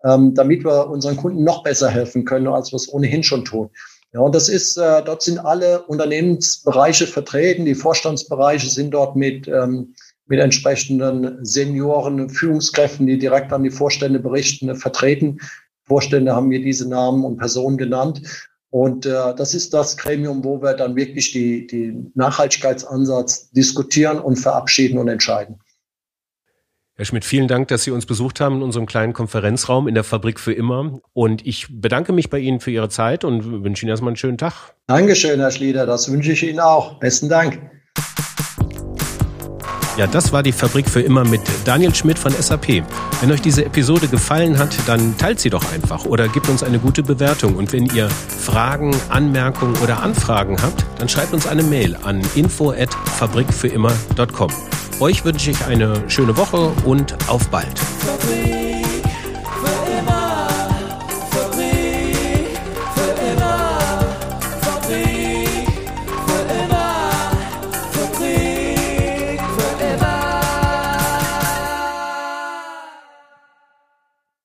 ähm, 0.03 0.33
damit 0.33 0.63
wir 0.63 0.89
unseren 0.89 1.17
Kunden 1.17 1.43
noch 1.43 1.63
besser 1.63 1.89
helfen 1.89 2.25
können, 2.25 2.47
als 2.47 2.71
wir 2.71 2.77
es 2.77 2.91
ohnehin 2.91 3.23
schon 3.23 3.45
tun. 3.45 3.69
Ja, 4.13 4.21
und 4.21 4.33
das 4.33 4.47
ist, 4.49 4.77
äh, 4.77 5.03
dort 5.03 5.21
sind 5.21 5.39
alle 5.39 5.83
Unternehmensbereiche 5.83 7.07
vertreten. 7.07 7.65
Die 7.65 7.75
Vorstandsbereiche 7.75 8.69
sind 8.69 8.91
dort 8.91 9.15
mit, 9.15 9.47
ähm, 9.47 9.93
mit 10.27 10.39
entsprechenden 10.39 11.43
Senioren, 11.45 12.29
Führungskräften, 12.29 13.07
die 13.07 13.17
direkt 13.17 13.51
an 13.51 13.63
die 13.63 13.69
Vorstände 13.69 14.19
berichten, 14.19 14.73
vertreten. 14.75 15.39
Vorstände 15.83 16.35
haben 16.35 16.47
mir 16.47 16.61
diese 16.61 16.87
Namen 16.87 17.23
und 17.23 17.37
Personen 17.37 17.77
genannt. 17.77 18.21
Und 18.77 19.07
äh, 19.07 19.33
das 19.35 19.55
ist 19.55 19.73
das 19.73 19.97
Gremium, 19.97 20.43
wo 20.43 20.61
wir 20.61 20.75
dann 20.75 20.95
wirklich 20.95 21.31
die, 21.31 21.65
die 21.65 21.95
Nachhaltigkeitsansatz 22.13 23.49
diskutieren 23.49 24.19
und 24.19 24.35
verabschieden 24.35 24.99
und 24.99 25.07
entscheiden. 25.07 25.59
Herr 26.93 27.05
Schmidt, 27.05 27.25
vielen 27.25 27.47
Dank, 27.47 27.69
dass 27.69 27.83
Sie 27.83 27.89
uns 27.89 28.05
besucht 28.05 28.39
haben 28.39 28.57
in 28.57 28.61
unserem 28.61 28.85
kleinen 28.85 29.13
Konferenzraum 29.13 29.87
in 29.87 29.95
der 29.95 30.03
Fabrik 30.03 30.39
für 30.39 30.53
immer. 30.53 30.99
Und 31.13 31.45
ich 31.47 31.65
bedanke 31.71 32.13
mich 32.13 32.29
bei 32.29 32.37
Ihnen 32.37 32.59
für 32.59 32.69
Ihre 32.69 32.89
Zeit 32.89 33.23
und 33.23 33.63
wünsche 33.63 33.83
Ihnen 33.83 33.89
erstmal 33.89 34.09
einen 34.09 34.17
schönen 34.17 34.37
Tag. 34.37 34.75
Dankeschön, 34.85 35.39
Herr 35.39 35.49
Schlieder. 35.49 35.87
Das 35.87 36.11
wünsche 36.11 36.33
ich 36.33 36.43
Ihnen 36.43 36.59
auch. 36.59 36.99
Besten 36.99 37.29
Dank. 37.29 37.59
Ja, 39.97 40.05
das 40.05 40.31
war 40.31 40.43
die 40.43 40.51
Fabrik 40.51 40.87
für 40.87 41.01
immer 41.01 41.25
mit 41.25 41.41
Daniel 41.65 41.95
Schmidt 41.95 42.19
von 42.19 42.31
SAP. 42.31 42.83
Wenn 43.19 43.31
euch 43.31 43.41
diese 43.41 43.65
Episode 43.65 44.07
gefallen 44.07 44.59
hat, 44.59 44.77
dann 44.85 45.17
teilt 45.17 45.39
sie 45.39 45.49
doch 45.49 45.73
einfach 45.73 46.05
oder 46.05 46.27
gebt 46.27 46.49
uns 46.49 46.61
eine 46.61 46.77
gute 46.77 47.01
Bewertung. 47.01 47.55
Und 47.55 47.73
wenn 47.73 47.87
ihr 47.87 48.07
Fragen, 48.09 48.95
Anmerkungen 49.09 49.75
oder 49.77 50.03
Anfragen 50.03 50.61
habt, 50.61 50.85
dann 50.99 51.09
schreibt 51.09 51.33
uns 51.33 51.47
eine 51.47 51.63
Mail 51.63 51.97
an 52.03 52.21
info@fabrikfürimmer.com. 52.35 54.51
Euch 54.99 55.25
wünsche 55.25 55.49
ich 55.49 55.65
eine 55.65 56.07
schöne 56.09 56.37
Woche 56.37 56.71
und 56.85 57.15
auf 57.27 57.49
bald. 57.49 57.73